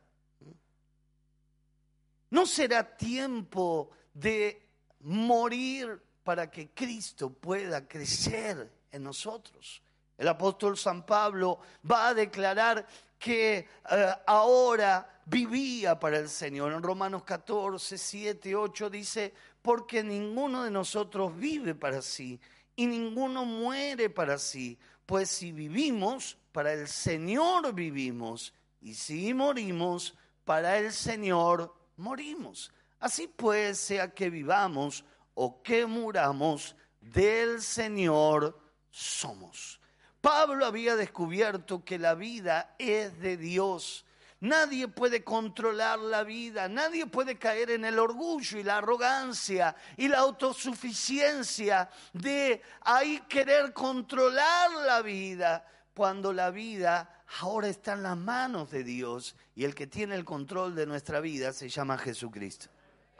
¿No 2.30 2.46
será 2.46 2.96
tiempo 2.96 3.90
de 4.14 4.68
morir 5.00 6.00
para 6.24 6.52
que 6.52 6.70
Cristo 6.70 7.32
pueda 7.32 7.88
crecer 7.88 8.72
en 8.92 9.04
nosotros? 9.04 9.82
El 10.16 10.28
apóstol 10.28 10.78
San 10.78 11.06
Pablo 11.08 11.60
va 11.90 12.10
a 12.10 12.14
declarar 12.14 12.86
que 13.18 13.68
eh, 13.90 14.14
ahora 14.26 15.22
vivía 15.26 16.00
para 16.00 16.20
el 16.20 16.30
Señor. 16.30 16.74
En 16.74 16.84
Romanos 16.84 17.24
14, 17.24 17.98
7, 17.98 18.56
8 18.56 18.90
dice, 18.90 19.34
porque 19.62 20.04
ninguno 20.04 20.64
de 20.64 20.72
nosotros 20.72 21.36
vive 21.36 21.76
para 21.76 22.02
sí 22.02 22.40
y 22.76 22.88
ninguno 22.88 23.46
muere 23.46 24.10
para 24.10 24.38
sí, 24.38 24.78
pues 25.06 25.30
si 25.30 25.52
vivimos, 25.52 26.38
para 26.52 26.74
el 26.74 26.88
Señor 26.88 27.74
vivimos, 27.74 28.54
y 28.82 28.94
si 28.94 29.34
morimos, 29.34 30.16
para 30.44 30.78
el 30.78 30.92
Señor 30.92 31.74
morimos. 31.98 32.72
Así 33.00 33.28
pues, 33.28 33.80
sea 33.80 34.14
que 34.14 34.30
vivamos 34.30 35.04
o 35.34 35.62
que 35.62 35.86
muramos, 35.86 36.76
del 37.00 37.62
Señor 37.62 38.60
somos. 38.90 39.80
Pablo 40.26 40.66
había 40.66 40.96
descubierto 40.96 41.86
que 41.86 42.00
la 42.00 42.16
vida 42.16 42.74
es 42.80 43.20
de 43.20 43.38
Dios. 43.38 44.06
Nadie 44.40 44.88
puede 44.88 45.24
controlar 45.24 46.00
la 46.00 46.24
vida, 46.24 46.68
nadie 46.68 47.06
puede 47.06 47.38
caer 47.38 47.70
en 47.70 47.86
el 47.86 48.00
orgullo 48.00 48.58
y 48.58 48.64
la 48.64 48.80
arrogancia 48.80 49.76
y 49.96 50.08
la 50.08 50.22
autosuficiencia 50.22 51.92
de 52.12 52.60
ahí 52.82 53.22
querer 53.30 53.72
controlar 53.72 54.72
la 54.88 55.04
vida, 55.04 55.64
cuando 55.94 56.34
la 56.34 56.50
vida 56.50 57.24
ahora 57.42 57.68
está 57.68 57.94
en 57.94 58.02
las 58.02 58.18
manos 58.18 58.72
de 58.72 58.84
Dios 58.84 59.36
y 59.54 59.64
el 59.64 59.76
que 59.76 59.86
tiene 59.86 60.16
el 60.16 60.26
control 60.26 60.74
de 60.74 60.88
nuestra 60.88 61.20
vida 61.20 61.54
se 61.54 61.70
llama 61.70 62.00
Jesucristo. 62.00 62.66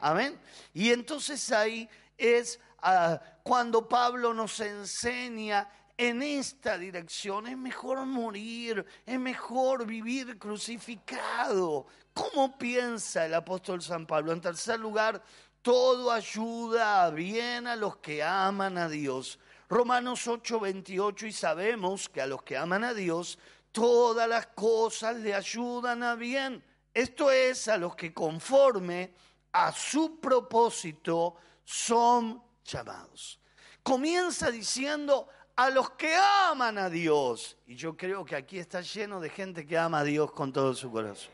Amén. 0.00 0.36
Y 0.74 0.90
entonces 0.90 1.52
ahí 1.52 1.88
es 2.18 2.58
ah, 2.82 3.20
cuando 3.44 3.88
Pablo 3.88 4.34
nos 4.34 4.58
enseña 4.58 5.68
en 5.96 6.22
esta 6.22 6.78
dirección. 6.78 7.46
Es 7.46 7.56
mejor 7.56 8.04
morir, 8.06 8.84
es 9.04 9.18
mejor 9.18 9.86
vivir 9.86 10.38
crucificado. 10.38 11.86
¿Cómo 12.12 12.56
piensa 12.58 13.26
el 13.26 13.34
apóstol 13.34 13.82
San 13.82 14.06
Pablo? 14.06 14.32
En 14.32 14.40
tercer 14.40 14.78
lugar, 14.80 15.22
todo 15.62 16.12
ayuda 16.12 17.10
bien 17.10 17.66
a 17.66 17.76
los 17.76 17.96
que 17.96 18.22
aman 18.22 18.78
a 18.78 18.88
Dios. 18.88 19.38
Romanos 19.68 20.26
8, 20.28 20.60
28, 20.60 21.26
y 21.26 21.32
sabemos 21.32 22.08
que 22.08 22.20
a 22.20 22.26
los 22.26 22.42
que 22.42 22.56
aman 22.56 22.84
a 22.84 22.94
Dios, 22.94 23.38
todas 23.72 24.28
las 24.28 24.46
cosas 24.48 25.16
le 25.16 25.34
ayudan 25.34 26.02
a 26.02 26.14
bien. 26.14 26.62
Esto 26.94 27.30
es 27.30 27.68
a 27.68 27.76
los 27.76 27.96
que 27.96 28.14
conforme 28.14 29.12
a 29.52 29.72
su 29.72 30.20
propósito 30.20 31.36
son 31.64 32.42
llamados. 32.64 33.40
Comienza 33.82 34.50
diciendo 34.50 35.28
a 35.56 35.70
los 35.70 35.90
que 35.90 36.14
aman 36.14 36.78
a 36.78 36.90
Dios. 36.90 37.56
Y 37.66 37.74
yo 37.74 37.96
creo 37.96 38.24
que 38.24 38.36
aquí 38.36 38.58
está 38.58 38.82
lleno 38.82 39.20
de 39.20 39.30
gente 39.30 39.66
que 39.66 39.76
ama 39.76 40.00
a 40.00 40.04
Dios 40.04 40.30
con 40.32 40.52
todo 40.52 40.74
su 40.74 40.90
corazón. 40.92 41.32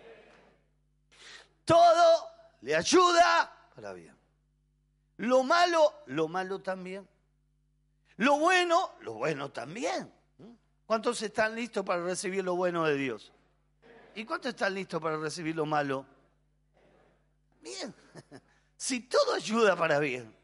Todo 1.65 2.29
le 2.61 2.75
ayuda 2.75 3.71
para 3.75 3.93
bien. 3.93 4.17
Lo 5.19 5.43
malo, 5.43 6.03
lo 6.07 6.29
malo 6.29 6.61
también. 6.61 7.07
Lo 8.17 8.39
bueno, 8.39 8.93
lo 9.01 9.15
bueno 9.15 9.51
también. 9.51 10.13
¿Cuántos 10.87 11.21
están 11.23 11.55
listos 11.55 11.85
para 11.85 12.03
recibir 12.03 12.45
lo 12.45 12.55
bueno 12.55 12.85
de 12.85 12.97
Dios? 12.97 13.33
¿Y 14.15 14.25
cuántos 14.25 14.51
están 14.51 14.75
listos 14.75 15.01
para 15.01 15.17
recibir 15.17 15.57
lo 15.57 15.67
malo? 15.67 16.07
Bien. 17.61 17.95
Si 18.75 18.99
todo 18.99 19.35
ayuda 19.35 19.77
para 19.77 20.01
bien. 20.01 20.35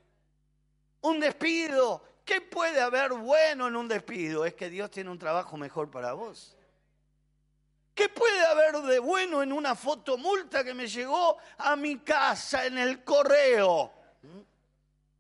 Un 1.01 1.19
despido. 1.19 2.05
¿Qué 2.29 2.43
puede 2.43 2.79
haber 2.79 3.14
bueno 3.14 3.69
en 3.69 3.75
un 3.75 3.88
despido? 3.88 4.45
Es 4.45 4.53
que 4.53 4.69
Dios 4.69 4.91
tiene 4.91 5.09
un 5.09 5.19
trabajo 5.19 5.57
mejor 5.57 5.91
para 5.91 6.12
vos. 6.12 6.55
¿Qué 7.95 8.11
puede 8.11 8.45
haber 8.45 8.83
de 8.83 8.99
bueno 8.99 9.43
en 9.43 9.51
una 9.51 9.75
fotomulta 9.75 10.62
que 10.62 10.75
me 10.75 10.87
llegó 10.87 11.38
a 11.57 11.75
mi 11.75 12.01
casa 12.01 12.67
en 12.67 12.77
el 12.77 13.03
correo? 13.03 13.95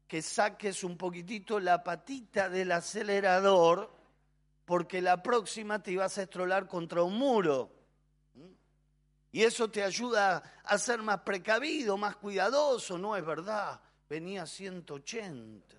Que 0.06 0.20
saques 0.20 0.84
un 0.84 0.98
poquitito 0.98 1.58
la 1.58 1.82
patita 1.82 2.50
del 2.50 2.72
acelerador 2.72 3.90
porque 4.66 5.00
la 5.00 5.22
próxima 5.22 5.82
te 5.82 5.92
ibas 5.92 6.18
a 6.18 6.24
estrolar 6.24 6.66
contra 6.66 7.02
un 7.02 7.16
muro. 7.16 7.72
Y 9.32 9.44
eso 9.44 9.70
te 9.70 9.82
ayuda 9.82 10.60
a 10.62 10.76
ser 10.76 11.00
más 11.00 11.20
precavido, 11.20 11.96
más 11.96 12.16
cuidadoso, 12.16 12.98
¿no 12.98 13.16
es 13.16 13.24
verdad? 13.24 13.80
Venía 14.10 14.44
180. 14.44 15.77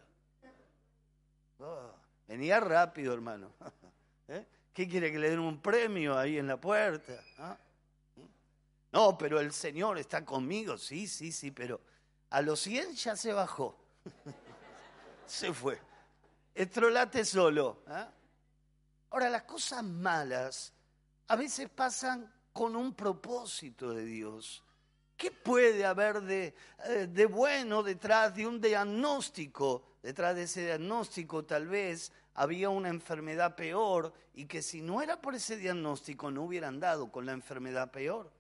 Ah, 1.60 1.92
venía 2.28 2.60
rápido, 2.60 3.14
hermano. 3.14 3.52
¿Eh? 4.28 4.46
¿Qué 4.74 4.88
quiere 4.88 5.12
que 5.12 5.20
le 5.20 5.30
den 5.30 5.40
un 5.40 5.62
premio 5.62 6.18
ahí 6.18 6.38
en 6.38 6.48
la 6.48 6.60
puerta? 6.60 7.14
¿Ah? 7.38 7.58
No, 8.92 9.18
pero 9.18 9.40
el 9.40 9.52
Señor 9.52 9.98
está 9.98 10.26
conmigo, 10.26 10.78
sí, 10.78 11.08
sí, 11.08 11.32
sí, 11.32 11.52
pero 11.52 11.80
a 12.30 12.42
los 12.42 12.60
100 12.62 12.96
ya 12.96 13.16
se 13.16 13.34
bajó. 13.34 13.78
se 15.26 15.54
fue. 15.54 15.80
Estrolate 16.56 17.24
solo. 17.24 17.84
¿ah? 17.88 18.10
Ahora, 19.12 19.30
las 19.30 19.44
cosas 19.44 19.84
malas 19.84 20.74
a 21.28 21.36
veces 21.36 21.70
pasan 21.70 22.32
con 22.54 22.76
un 22.76 22.94
propósito 22.94 23.94
de 23.94 24.06
Dios. 24.06 24.64
¿Qué 25.16 25.32
puede 25.32 25.86
haber 25.86 26.22
de, 26.22 26.56
eh, 26.86 27.08
de, 27.08 27.26
bueno 27.26 27.84
detrás 27.84 28.34
de 28.34 28.48
un 28.48 28.60
diagnóstico? 28.62 29.89
Detrás 30.02 30.36
de 30.36 30.44
ese 30.44 30.66
diagnóstico 30.66 31.44
tal 31.44 31.68
vez 31.68 32.12
había 32.34 32.70
una 32.70 32.90
enfermedad 32.90 33.56
peor 33.56 34.14
y 34.34 34.46
que 34.46 34.62
si 34.62 34.82
no 34.82 35.02
era 35.02 35.22
por 35.22 35.36
ese 35.36 35.58
diagnóstico 35.58 36.32
no 36.32 36.44
hubieran 36.44 36.80
dado 36.80 37.12
con 37.12 37.26
la 37.26 37.34
enfermedad 37.34 37.92
peor. 37.92 38.32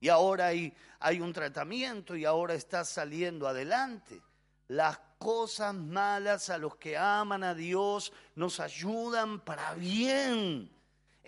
Y 0.00 0.08
ahora 0.08 0.46
hay, 0.46 0.72
hay 1.00 1.20
un 1.20 1.32
tratamiento 1.32 2.16
y 2.16 2.24
ahora 2.24 2.54
está 2.54 2.84
saliendo 2.84 3.46
adelante. 3.46 4.20
Las 4.68 4.98
cosas 5.18 5.74
malas 5.74 6.50
a 6.50 6.58
los 6.58 6.76
que 6.76 6.96
aman 6.96 7.42
a 7.42 7.54
Dios 7.54 8.12
nos 8.34 8.60
ayudan 8.60 9.40
para 9.40 9.74
bien 9.74 10.70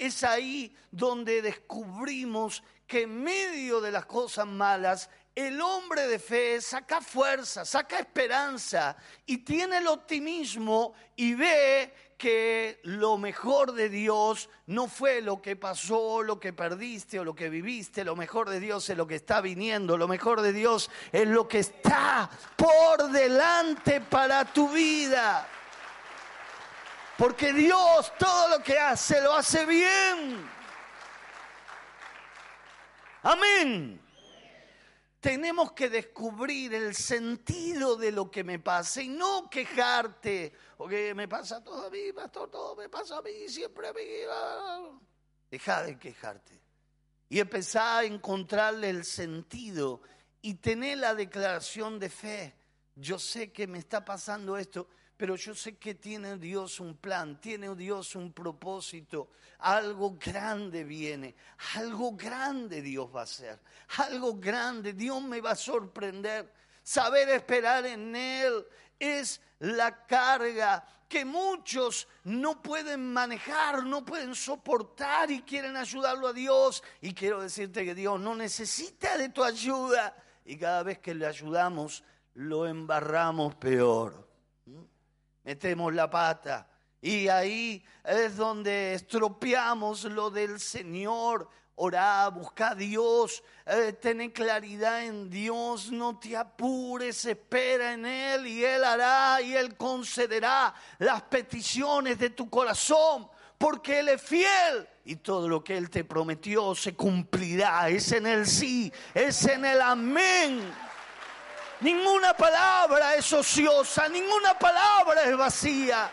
es 0.01 0.25
ahí 0.25 0.75
donde 0.91 1.43
descubrimos 1.43 2.63
que 2.87 3.03
en 3.03 3.23
medio 3.23 3.83
de 3.83 3.93
las 3.93 4.07
cosas 4.07 4.47
malas, 4.47 5.11
el 5.35 5.61
hombre 5.61 6.07
de 6.07 6.19
fe 6.19 6.61
saca 6.61 7.01
fuerza, 7.01 7.65
saca 7.65 7.99
esperanza 7.99 8.97
y 9.27 9.39
tiene 9.39 9.79
el 9.79 9.87
optimismo 9.87 10.95
y 11.17 11.35
ve 11.35 11.95
que 12.19 12.81
lo 12.83 13.17
mejor 13.17 13.73
de 13.73 13.89
Dios 13.89 14.51
no 14.67 14.89
fue 14.89 15.23
lo 15.23 15.41
que 15.41 15.57
pasó, 15.57 16.23
lo 16.23 16.39
que 16.39 16.53
perdiste 16.53 17.19
o 17.19 17.25
lo 17.25 17.35
que 17.35 17.49
viviste, 17.49 18.05
lo 18.05 18.15
mejor 18.15 18.51
de 18.51 18.61
Dios 18.61 18.91
es 18.91 18.97
lo 18.97 19.07
que 19.07 19.15
está 19.15 19.41
viniendo, 19.41 19.97
lo 19.97 20.07
mejor 20.07 20.43
de 20.43 20.53
Dios 20.53 20.91
es 21.13 21.27
lo 21.27 21.49
que 21.49 21.61
está 21.61 22.29
por 22.57 23.11
delante 23.11 24.01
para 24.03 24.45
tu 24.45 24.69
vida. 24.69 25.49
Porque 27.17 27.53
Dios 27.53 28.13
todo 28.19 28.49
lo 28.49 28.63
que 28.63 28.79
hace 28.79 29.21
lo 29.23 29.35
hace 29.35 29.65
bien. 29.65 30.49
Amén. 33.23 34.00
Tenemos 35.21 35.73
que 35.73 35.91
descubrir 35.91 36.73
el 36.73 36.95
sentido 36.95 37.97
de 37.97 38.11
lo 38.11 38.31
que 38.31 38.43
me 38.43 38.59
pasa 38.59 39.03
y 39.03 39.09
no 39.09 39.51
quejarte. 39.51 40.53
Porque 40.79 41.15
me 41.15 41.29
pasa 41.29 41.63
todo 41.63 41.87
a 41.87 41.91
mí, 41.91 42.11
pastor, 42.15 42.51
todo 42.51 42.75
me 42.75 42.89
pasa 42.89 43.19
a 43.19 43.23
mí, 43.23 43.47
siempre 43.47 43.89
a 43.89 43.93
mí. 43.93 44.03
Deja 45.51 45.83
de 45.83 45.99
quejarte. 45.99 46.59
Y 47.29 47.39
empezar 47.39 48.03
a 48.03 48.07
encontrarle 48.07 48.89
el 48.89 49.05
sentido 49.05 50.01
y 50.41 50.55
tener 50.55 50.99
la 50.99 51.15
declaración 51.15 51.99
de 51.99 52.09
fe. 52.09 52.57
Yo 52.97 53.19
sé 53.19 53.53
que 53.53 53.67
me 53.67 53.79
está 53.79 54.05
pasando 54.05 54.57
esto 54.57 54.89
pero 55.21 55.37
yo 55.37 55.55
sé 55.55 55.77
que 55.77 55.97
tiene 55.97 56.39
Dios 56.39 56.81
un 56.81 56.97
plan, 56.97 57.39
tiene 57.43 57.75
Dios 57.77 58.17
un 58.17 58.33
propósito, 58.33 59.29
algo 59.59 60.17
grande 60.19 60.83
viene, 60.83 61.35
algo 61.75 62.13
grande 62.17 62.81
Dios 62.81 63.15
va 63.15 63.21
a 63.21 63.25
hacer, 63.25 63.61
algo 63.99 64.37
grande, 64.37 64.95
Dios 64.95 65.23
me 65.23 65.43
va 65.43 65.51
a 65.51 65.57
sorprender. 65.57 66.51
Saber 66.83 67.29
esperar 67.29 67.85
en 67.85 68.17
Él 68.17 68.67
es 68.99 69.43
la 69.59 70.07
carga 70.07 70.89
que 71.07 71.27
muchos 71.27 72.09
no 72.25 72.63
pueden 72.63 73.13
manejar, 73.13 73.85
no 73.85 74.03
pueden 74.07 74.35
soportar 74.35 75.31
y 75.31 75.43
quieren 75.43 75.77
ayudarlo 75.77 76.29
a 76.29 76.33
Dios. 76.33 76.83
Y 77.03 77.13
quiero 77.13 77.43
decirte 77.43 77.85
que 77.85 77.95
Dios 77.95 78.19
no 78.19 78.35
necesita 78.35 79.19
de 79.19 79.29
tu 79.29 79.45
ayuda 79.45 80.17
y 80.47 80.57
cada 80.57 80.83
vez 80.83 80.99
que 80.99 81.15
le 81.15 81.27
ayudamos 81.27 82.05
lo 82.33 82.67
embarramos 82.67 83.55
peor 83.57 84.30
metemos 85.45 85.93
la 85.95 86.09
pata. 86.09 86.67
Y 87.03 87.29
ahí 87.29 87.83
es 88.05 88.37
donde 88.37 88.95
estropeamos 88.95 90.05
lo 90.05 90.31
del 90.31 90.61
Señor. 90.61 91.49
Orá, 91.83 92.29
busca 92.29 92.73
a 92.73 92.75
Dios, 92.75 93.43
eh, 93.65 93.95
ten 93.95 94.31
claridad 94.33 95.03
en 95.03 95.31
Dios, 95.31 95.91
no 95.91 96.19
te 96.19 96.37
apures, 96.37 97.25
espera 97.25 97.95
en 97.95 98.05
Él 98.05 98.47
y 98.47 98.63
Él 98.63 98.85
hará 98.85 99.41
y 99.41 99.55
Él 99.55 99.79
concederá 99.79 100.75
las 100.99 101.23
peticiones 101.23 102.19
de 102.19 102.29
tu 102.29 102.51
corazón, 102.51 103.31
porque 103.57 104.01
Él 104.01 104.11
es 104.11 104.21
fiel 104.21 104.87
y 105.07 105.17
todo 105.17 105.49
lo 105.49 105.65
que 105.65 105.79
Él 105.79 105.89
te 105.89 106.05
prometió 106.05 106.75
se 106.75 106.95
cumplirá. 106.95 107.89
Es 107.89 108.13
en 108.13 108.27
el 108.27 108.47
sí, 108.47 108.93
es 109.15 109.47
en 109.47 109.65
el 109.65 109.81
amén. 109.81 110.61
Ninguna 111.81 112.35
palabra 112.35 113.15
es 113.15 113.33
ociosa, 113.33 114.09
ninguna 114.09 114.59
palabra 114.59 115.23
es 115.23 115.37
vacía. 115.37 116.11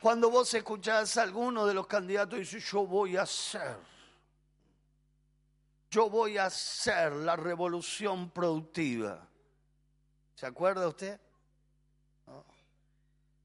Cuando 0.00 0.30
vos 0.30 0.52
escuchás 0.54 1.16
a 1.16 1.22
alguno 1.22 1.66
de 1.66 1.74
los 1.74 1.86
candidatos 1.86 2.38
dice, 2.38 2.58
yo 2.58 2.84
voy 2.86 3.16
a 3.16 3.22
hacer, 3.22 3.76
yo 5.90 6.10
voy 6.10 6.36
a 6.36 6.46
hacer 6.46 7.12
la 7.12 7.36
revolución 7.36 8.30
productiva. 8.30 9.26
¿Se 10.34 10.46
acuerda 10.46 10.88
usted? 10.88 11.20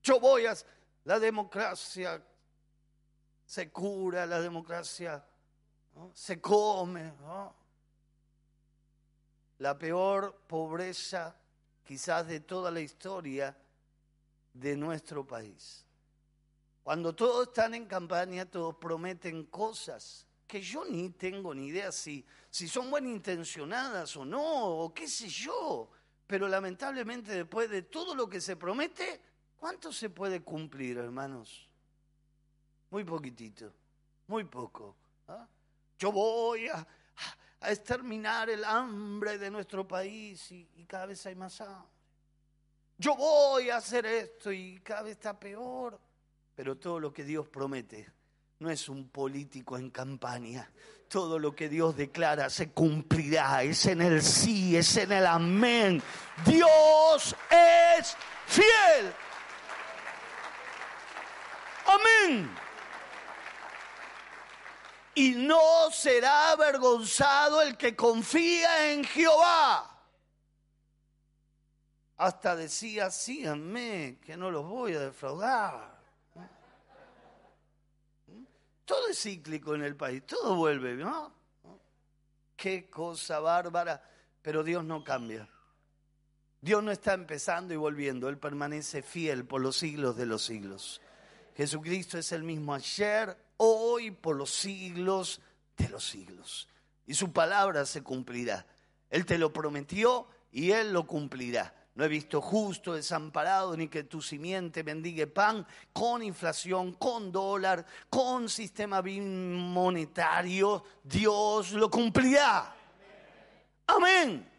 Yo 0.03 0.19
voy 0.19 0.45
a... 0.45 0.55
La 1.05 1.17
democracia 1.19 2.21
se 3.45 3.71
cura, 3.71 4.25
la 4.25 4.39
democracia 4.39 5.23
se 6.13 6.39
come. 6.39 7.13
¿no? 7.21 7.60
La 9.61 9.77
peor 9.77 10.41
pobreza 10.47 11.35
quizás 11.83 12.27
de 12.27 12.39
toda 12.39 12.71
la 12.71 12.81
historia 12.81 13.55
de 14.53 14.75
nuestro 14.75 15.25
país. 15.25 15.85
Cuando 16.83 17.13
todos 17.13 17.47
están 17.47 17.75
en 17.75 17.85
campaña, 17.85 18.47
todos 18.47 18.75
prometen 18.77 19.45
cosas 19.45 20.25
que 20.47 20.63
yo 20.63 20.83
ni 20.85 21.11
tengo 21.11 21.53
ni 21.53 21.67
idea 21.67 21.91
si, 21.91 22.25
si 22.49 22.67
son 22.67 22.89
buenas 22.89 23.11
intencionadas 23.11 24.17
o 24.17 24.25
no, 24.25 24.65
o 24.65 24.91
qué 24.91 25.07
sé 25.07 25.29
yo. 25.29 25.91
Pero 26.25 26.47
lamentablemente 26.47 27.31
después 27.31 27.69
de 27.69 27.83
todo 27.83 28.15
lo 28.15 28.27
que 28.27 28.41
se 28.41 28.55
promete, 28.55 29.21
¿cuánto 29.57 29.93
se 29.93 30.09
puede 30.09 30.41
cumplir, 30.41 30.97
hermanos? 30.97 31.69
Muy 32.89 33.03
poquitito, 33.03 33.71
muy 34.25 34.43
poco. 34.43 34.95
¿ah? 35.27 35.47
Yo 35.99 36.11
voy 36.11 36.67
a, 36.67 36.87
a, 37.61 37.71
exterminar 37.71 38.49
el 38.49 38.63
hambre 38.63 39.37
de 39.37 39.49
nuestro 39.49 39.87
país 39.87 40.51
y, 40.51 40.85
cada 40.87 41.05
vez 41.05 41.25
hay 41.25 41.35
más 41.35 41.61
hambre. 41.61 41.89
Yo 42.97 43.15
voy 43.15 43.69
a 43.69 43.77
hacer 43.77 44.05
esto 44.05 44.51
y 44.51 44.79
cada 44.81 45.03
vez 45.03 45.13
está 45.13 45.39
peor. 45.39 45.99
Pero 46.55 46.77
todo 46.77 46.99
lo 46.99 47.13
que 47.13 47.23
Dios 47.23 47.47
promete 47.47 48.11
no 48.59 48.69
es 48.69 48.89
un 48.89 49.09
político 49.09 49.77
en 49.77 49.89
campaña. 49.89 50.69
Todo 51.07 51.39
lo 51.39 51.55
que 51.55 51.67
Dios 51.67 51.95
declara 51.95 52.49
se 52.49 52.71
cumplirá. 52.71 53.63
Es 53.63 53.85
en 53.87 54.01
el 54.01 54.21
sí, 54.21 54.77
es 54.77 54.97
en 54.97 55.11
el 55.13 55.25
amén. 55.25 56.01
Dios 56.45 57.35
es 57.49 58.15
fiel. 58.45 59.13
Amén. 61.87 62.70
Y 65.15 65.31
no 65.31 65.91
será 65.91 66.51
avergonzado 66.51 67.61
el 67.61 67.77
que 67.77 67.95
confía 67.95 68.93
en 68.93 69.03
Jehová. 69.03 69.87
Hasta 72.17 72.55
decía, 72.55 73.09
síganme, 73.09 74.19
que 74.23 74.37
no 74.37 74.51
los 74.51 74.65
voy 74.65 74.93
a 74.93 74.99
defraudar. 74.99 75.99
Todo 78.85 79.07
es 79.07 79.21
cíclico 79.21 79.73
en 79.73 79.83
el 79.83 79.95
país, 79.95 80.25
todo 80.25 80.55
vuelve, 80.55 80.95
¿no? 80.95 81.33
Qué 82.55 82.89
cosa 82.89 83.39
bárbara, 83.39 84.03
pero 84.41 84.63
Dios 84.63 84.83
no 84.83 85.03
cambia. 85.03 85.49
Dios 86.59 86.83
no 86.83 86.91
está 86.91 87.13
empezando 87.13 87.73
y 87.73 87.77
volviendo, 87.77 88.29
Él 88.29 88.37
permanece 88.37 89.01
fiel 89.01 89.45
por 89.45 89.61
los 89.61 89.77
siglos 89.77 90.15
de 90.15 90.27
los 90.27 90.43
siglos. 90.43 91.01
Jesucristo 91.55 92.19
es 92.19 92.31
el 92.31 92.43
mismo 92.43 92.73
ayer, 92.73 93.35
hoy, 93.63 94.09
por 94.09 94.35
los 94.35 94.49
siglos 94.49 95.39
de 95.77 95.89
los 95.89 96.03
siglos. 96.03 96.67
Y 97.05 97.13
su 97.13 97.31
palabra 97.31 97.85
se 97.85 98.01
cumplirá. 98.01 98.65
Él 99.09 99.25
te 99.25 99.37
lo 99.37 99.53
prometió 99.53 100.27
y 100.51 100.71
Él 100.71 100.93
lo 100.93 101.05
cumplirá. 101.05 101.73
No 101.93 102.05
he 102.05 102.07
visto 102.07 102.41
justo 102.41 102.93
desamparado 102.93 103.75
ni 103.77 103.87
que 103.87 104.03
tu 104.03 104.21
simiente 104.21 104.81
bendigue 104.81 105.27
pan 105.27 105.67
con 105.93 106.23
inflación, 106.23 106.93
con 106.93 107.31
dólar, 107.31 107.85
con 108.09 108.49
sistema 108.49 109.01
monetario. 109.01 110.83
Dios 111.03 111.73
lo 111.73 111.91
cumplirá. 111.91 112.73
Amén. 113.87 114.49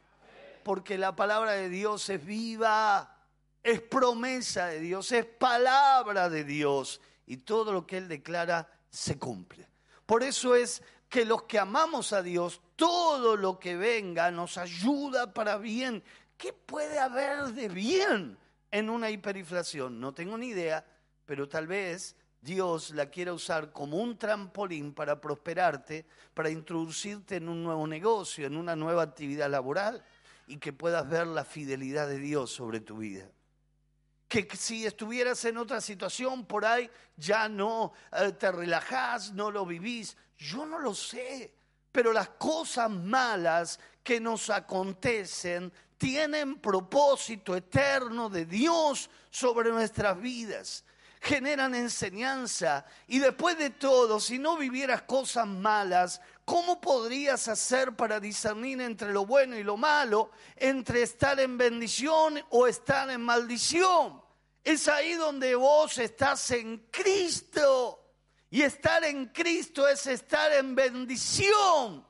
Porque 0.63 0.97
la 0.97 1.17
palabra 1.17 1.53
de 1.53 1.69
Dios 1.69 2.09
es 2.11 2.25
viva, 2.25 3.17
es 3.63 3.81
promesa 3.81 4.67
de 4.67 4.79
Dios, 4.79 5.11
es 5.11 5.25
palabra 5.25 6.29
de 6.29 6.45
Dios. 6.45 7.01
Y 7.27 7.39
todo 7.39 7.73
lo 7.73 7.87
que 7.87 7.97
Él 7.97 8.09
declara 8.09 8.69
se 8.93 9.19
cumple. 9.19 9.69
Por 10.07 10.23
eso 10.23 10.55
es 10.55 10.83
que 11.09 11.25
los 11.25 11.43
que 11.43 11.59
amamos 11.59 12.13
a 12.13 12.23
Dios, 12.23 12.61
todo 12.77 13.37
lo 13.37 13.59
que 13.59 13.77
venga 13.77 14.31
nos 14.31 14.57
ayuda 14.57 15.35
para 15.35 15.59
bien 15.59 16.05
¿Qué 16.43 16.53
puede 16.53 16.99
haber 16.99 17.53
de 17.53 17.69
bien 17.69 18.37
en 18.73 18.91
una 18.91 19.11
hiperinflación? 19.11 20.01
No 20.01 20.13
tengo 20.13 20.37
ni 20.37 20.49
idea, 20.49 20.85
pero 21.25 21.49
tal 21.49 21.69
vez 21.69 22.17
Dios 22.41 22.91
la 22.91 23.07
quiera 23.07 23.33
usar 23.33 23.71
como 23.71 23.99
un 23.99 24.19
trampolín 24.19 24.93
para 24.93 25.21
prosperarte, 25.21 26.05
para 26.35 26.51
introducirte 26.51 27.37
en 27.37 27.49
un 27.49 27.63
nuevo 27.63 27.87
negocio, 27.87 28.45
en 28.45 28.57
una 28.57 28.75
nueva 28.75 29.05
actividad 29.05 29.49
laboral 29.49 30.03
y 30.49 30.57
que 30.57 30.73
puedas 30.73 31.09
ver 31.09 31.29
la 31.29 31.45
fidelidad 31.45 32.09
de 32.09 32.19
Dios 32.19 32.51
sobre 32.51 32.81
tu 32.81 32.97
vida. 32.97 33.31
Que 34.33 34.49
si 34.57 34.87
estuvieras 34.87 35.45
en 35.45 35.59
otra 35.59 35.79
situación 35.83 36.47
por 36.47 36.65
ahí, 36.65 36.91
ya 37.19 37.51
no 37.51 37.93
eh, 38.13 38.33
te 38.33 38.51
relajás, 38.51 39.31
no 39.33 39.51
lo 39.51 39.67
vivís. 39.67 40.17
Yo 40.39 40.65
no 40.65 40.79
lo 40.79 40.95
sé, 40.95 41.53
pero 41.93 42.15
las 42.15 42.31
cosas 42.31 42.89
malas 42.89 43.79
que 44.03 44.21
nos 44.21 44.49
acontecen 44.49 45.71
tienen 45.99 46.61
propósito 46.61 47.55
eterno 47.55 48.31
de 48.31 48.47
Dios 48.47 49.11
sobre 49.29 49.71
nuestras 49.71 50.19
vidas. 50.19 50.87
Generan 51.21 51.75
enseñanza. 51.75 52.87
Y 53.09 53.19
después 53.19 53.59
de 53.59 53.69
todo, 53.69 54.19
si 54.19 54.39
no 54.39 54.57
vivieras 54.57 55.03
cosas 55.03 55.47
malas, 55.47 56.23
¿cómo 56.47 56.81
podrías 56.81 57.49
hacer 57.49 57.95
para 57.97 58.19
discernir 58.19 58.81
entre 58.81 59.13
lo 59.13 59.27
bueno 59.27 59.59
y 59.59 59.63
lo 59.63 59.77
malo, 59.77 60.31
entre 60.57 61.03
estar 61.03 61.39
en 61.39 61.59
bendición 61.59 62.43
o 62.49 62.67
estar 62.67 63.11
en 63.11 63.21
maldición? 63.21 64.22
Es 64.65 64.89
ahí 64.89 65.15
donde 65.15 65.55
vos 65.55 65.99
estás 65.99 66.51
en 66.53 66.87
Cristo. 66.91 67.99
Y 68.51 68.63
estar 68.63 69.03
en 69.05 69.27
Cristo 69.27 69.89
es 69.89 70.07
estar 70.07 70.53
en 70.53 70.75
bendición 70.75 72.05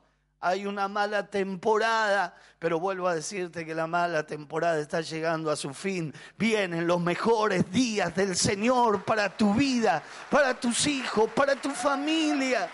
hay 0.45 0.65
una 0.65 0.89
mala 0.89 1.25
temporada, 1.25 2.35
pero 2.59 2.77
vuelvo 2.77 3.07
a 3.07 3.15
decirte 3.15 3.65
que 3.65 3.73
la 3.73 3.87
mala 3.87 4.27
temporada 4.27 4.77
está 4.77 4.99
llegando 4.99 5.49
a 5.49 5.55
su 5.55 5.73
fin. 5.73 6.13
Vienen 6.37 6.85
los 6.85 6.99
mejores 6.99 7.71
días 7.71 8.13
del 8.13 8.35
Señor 8.35 9.05
para 9.05 9.29
tu 9.29 9.53
vida, 9.53 10.03
para 10.29 10.53
tus 10.53 10.85
hijos, 10.85 11.31
para 11.31 11.55
tu 11.55 11.69
familia. 11.69 12.69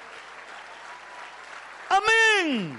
Amén. 1.90 2.76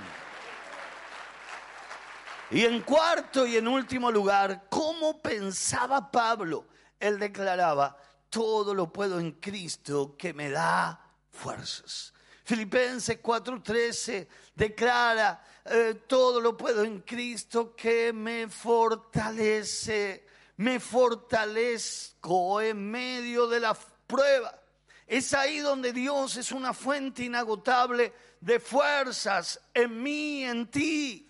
Y 2.50 2.64
en 2.64 2.80
cuarto 2.82 3.46
y 3.46 3.58
en 3.58 3.68
último 3.68 4.10
lugar, 4.10 4.64
¿cómo 4.68 5.22
pensaba 5.22 6.10
Pablo? 6.10 6.66
Él 7.00 7.18
declaraba, 7.18 7.96
todo 8.28 8.74
lo 8.74 8.92
puedo 8.92 9.18
en 9.18 9.32
Cristo 9.32 10.14
que 10.16 10.32
me 10.32 10.50
da 10.50 11.00
fuerzas. 11.30 12.14
Filipenses 12.44 13.18
4:13 13.22 14.28
declara, 14.54 15.42
eh, 15.64 16.02
todo 16.06 16.40
lo 16.40 16.56
puedo 16.56 16.84
en 16.84 17.00
Cristo 17.00 17.74
que 17.74 18.12
me 18.12 18.48
fortalece, 18.48 20.26
me 20.56 20.78
fortalezco 20.78 22.60
en 22.60 22.90
medio 22.90 23.46
de 23.46 23.60
la 23.60 23.76
prueba. 24.06 24.60
Es 25.06 25.32
ahí 25.34 25.58
donde 25.58 25.92
Dios 25.92 26.36
es 26.36 26.52
una 26.52 26.72
fuente 26.72 27.24
inagotable 27.24 28.12
de 28.40 28.60
fuerzas 28.60 29.60
en 29.74 30.02
mí, 30.02 30.44
en 30.44 30.70
ti. 30.70 31.28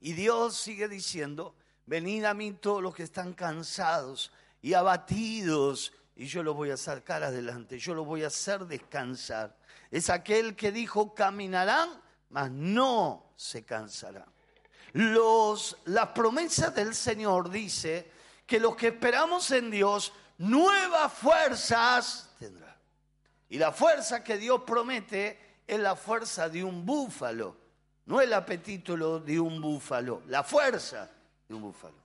Y 0.00 0.12
Dios 0.12 0.56
sigue 0.56 0.88
diciendo, 0.88 1.54
venid 1.86 2.24
a 2.24 2.34
mí 2.34 2.52
todos 2.52 2.82
los 2.82 2.94
que 2.94 3.04
están 3.04 3.32
cansados 3.32 4.32
y 4.64 4.72
abatidos, 4.72 5.92
y 6.16 6.24
yo 6.24 6.42
los 6.42 6.56
voy 6.56 6.70
a 6.70 6.76
sacar 6.76 7.22
adelante, 7.22 7.78
yo 7.78 7.94
los 7.94 8.06
voy 8.06 8.24
a 8.24 8.28
hacer 8.28 8.64
descansar 8.64 9.54
es 9.94 10.10
aquel 10.10 10.56
que 10.56 10.72
dijo 10.72 11.14
caminarán, 11.14 11.88
mas 12.30 12.50
no 12.50 13.32
se 13.36 13.64
cansarán. 13.64 14.26
Los, 14.92 15.76
las 15.84 16.08
promesas 16.08 16.74
del 16.74 16.96
Señor 16.96 17.48
dice 17.48 18.10
que 18.44 18.58
los 18.58 18.74
que 18.74 18.88
esperamos 18.88 19.52
en 19.52 19.70
Dios, 19.70 20.12
nuevas 20.38 21.12
fuerzas 21.12 22.34
tendrán. 22.40 22.74
Y 23.48 23.58
la 23.58 23.70
fuerza 23.70 24.24
que 24.24 24.36
Dios 24.36 24.62
promete 24.66 25.60
es 25.64 25.78
la 25.78 25.94
fuerza 25.94 26.48
de 26.48 26.64
un 26.64 26.84
búfalo, 26.84 27.56
no 28.06 28.20
el 28.20 28.32
apetito 28.32 29.20
de 29.20 29.38
un 29.38 29.60
búfalo, 29.60 30.22
la 30.26 30.42
fuerza 30.42 31.08
de 31.46 31.54
un 31.54 31.62
búfalo. 31.62 32.03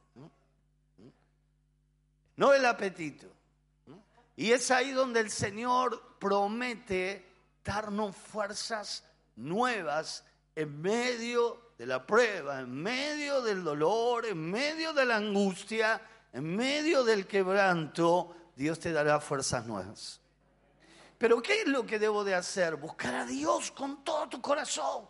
No 2.40 2.54
el 2.54 2.66
apetito. 2.66 3.28
Y 4.38 4.54
es 4.54 4.72
ahí 4.72 4.92
donde 4.92 5.20
el 5.20 5.30
Señor 5.30 6.16
promete 6.20 7.30
darnos 7.66 8.16
fuerzas 8.16 9.04
nuevas 9.36 10.24
en 10.56 10.82
medio 10.82 11.74
de 11.78 11.86
la 11.86 12.08
prueba, 12.08 12.62
en 12.62 12.74
medio 12.82 13.42
del 13.42 13.62
dolor, 13.62 14.26
en 14.26 14.50
medio 14.50 14.94
de 14.94 15.04
la 15.04 15.18
angustia, 15.18 16.02
en 16.32 16.56
medio 16.56 17.04
del 17.04 17.28
quebranto, 17.28 18.34
Dios 18.56 18.80
te 18.80 18.94
dará 18.94 19.20
fuerzas 19.20 19.66
nuevas. 19.66 20.22
Pero 21.18 21.42
¿qué 21.42 21.64
es 21.64 21.68
lo 21.68 21.86
que 21.86 22.00
debo 22.00 22.24
de 22.24 22.36
hacer? 22.36 22.78
Buscar 22.78 23.16
a 23.16 23.26
Dios 23.26 23.72
con 23.72 24.02
todo 24.06 24.30
tu 24.30 24.40
corazón. 24.40 25.10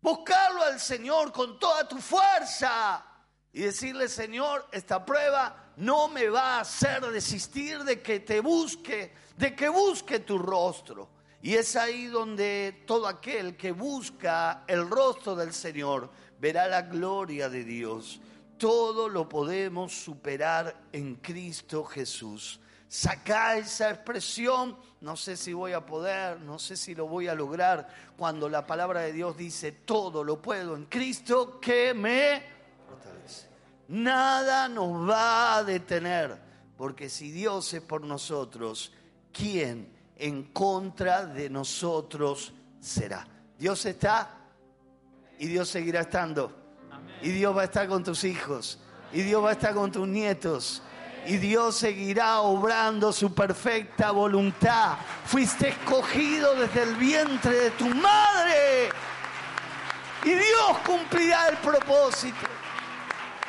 Buscarlo 0.00 0.62
al 0.62 0.80
Señor 0.80 1.32
con 1.32 1.58
toda 1.58 1.86
tu 1.86 1.98
fuerza. 1.98 3.04
Y 3.52 3.60
decirle, 3.60 4.08
Señor, 4.08 4.66
esta 4.72 5.04
prueba 5.04 5.69
no 5.80 6.08
me 6.08 6.28
va 6.28 6.58
a 6.58 6.60
hacer 6.60 7.00
desistir 7.06 7.82
de 7.84 8.02
que 8.02 8.20
te 8.20 8.40
busque, 8.40 9.12
de 9.36 9.56
que 9.56 9.68
busque 9.68 10.20
tu 10.20 10.38
rostro. 10.38 11.08
Y 11.42 11.54
es 11.54 11.74
ahí 11.74 12.06
donde 12.06 12.82
todo 12.86 13.08
aquel 13.08 13.56
que 13.56 13.72
busca 13.72 14.64
el 14.66 14.88
rostro 14.88 15.34
del 15.34 15.54
Señor 15.54 16.10
verá 16.38 16.68
la 16.68 16.82
gloria 16.82 17.48
de 17.48 17.64
Dios. 17.64 18.20
Todo 18.58 19.08
lo 19.08 19.26
podemos 19.26 19.92
superar 19.94 20.82
en 20.92 21.16
Cristo 21.16 21.82
Jesús. 21.84 22.60
Saca 22.86 23.56
esa 23.56 23.90
expresión, 23.90 24.76
no 25.00 25.16
sé 25.16 25.36
si 25.36 25.54
voy 25.54 25.72
a 25.72 25.86
poder, 25.86 26.40
no 26.40 26.58
sé 26.58 26.76
si 26.76 26.94
lo 26.94 27.06
voy 27.06 27.28
a 27.28 27.34
lograr, 27.34 27.88
cuando 28.18 28.50
la 28.50 28.66
palabra 28.66 29.00
de 29.00 29.12
Dios 29.12 29.36
dice, 29.36 29.72
todo 29.72 30.24
lo 30.24 30.42
puedo 30.42 30.76
en 30.76 30.84
Cristo 30.86 31.58
que 31.58 31.94
me. 31.94 32.59
Nada 33.90 34.68
nos 34.68 35.08
va 35.10 35.56
a 35.56 35.64
detener, 35.64 36.38
porque 36.76 37.08
si 37.08 37.32
Dios 37.32 37.74
es 37.74 37.80
por 37.82 38.04
nosotros, 38.04 38.92
¿quién 39.32 39.92
en 40.16 40.44
contra 40.44 41.26
de 41.26 41.50
nosotros 41.50 42.52
será? 42.78 43.26
Dios 43.58 43.84
está 43.86 44.30
y 45.40 45.48
Dios 45.48 45.68
seguirá 45.68 46.02
estando. 46.02 46.56
Y 47.20 47.30
Dios 47.30 47.56
va 47.56 47.62
a 47.62 47.64
estar 47.64 47.88
con 47.88 48.04
tus 48.04 48.22
hijos. 48.22 48.78
Y 49.12 49.22
Dios 49.22 49.44
va 49.44 49.48
a 49.48 49.52
estar 49.52 49.74
con 49.74 49.90
tus 49.90 50.06
nietos 50.06 50.82
y 51.26 51.36
Dios 51.36 51.76
seguirá 51.76 52.42
obrando 52.42 53.12
su 53.12 53.34
perfecta 53.34 54.12
voluntad. 54.12 54.98
Fuiste 55.24 55.70
escogido 55.70 56.54
desde 56.54 56.84
el 56.84 56.94
vientre 56.94 57.54
de 57.54 57.70
tu 57.72 57.88
madre 57.88 58.88
y 60.22 60.30
Dios 60.30 60.78
cumplirá 60.86 61.48
el 61.48 61.56
propósito. 61.56 62.49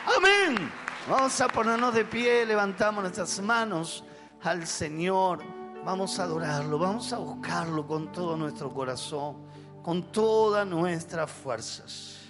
Amén. 0.05 0.71
Vamos 1.09 1.39
a 1.41 1.47
ponernos 1.47 1.93
de 1.93 2.05
pie, 2.05 2.45
levantamos 2.45 3.03
nuestras 3.03 3.39
manos 3.41 4.03
al 4.43 4.65
Señor. 4.65 5.39
Vamos 5.83 6.19
a 6.19 6.23
adorarlo, 6.23 6.77
vamos 6.77 7.11
a 7.13 7.17
buscarlo 7.17 7.85
con 7.87 8.11
todo 8.11 8.37
nuestro 8.37 8.71
corazón, 8.73 9.37
con 9.81 10.11
todas 10.11 10.65
nuestras 10.67 11.29
fuerzas. 11.29 12.20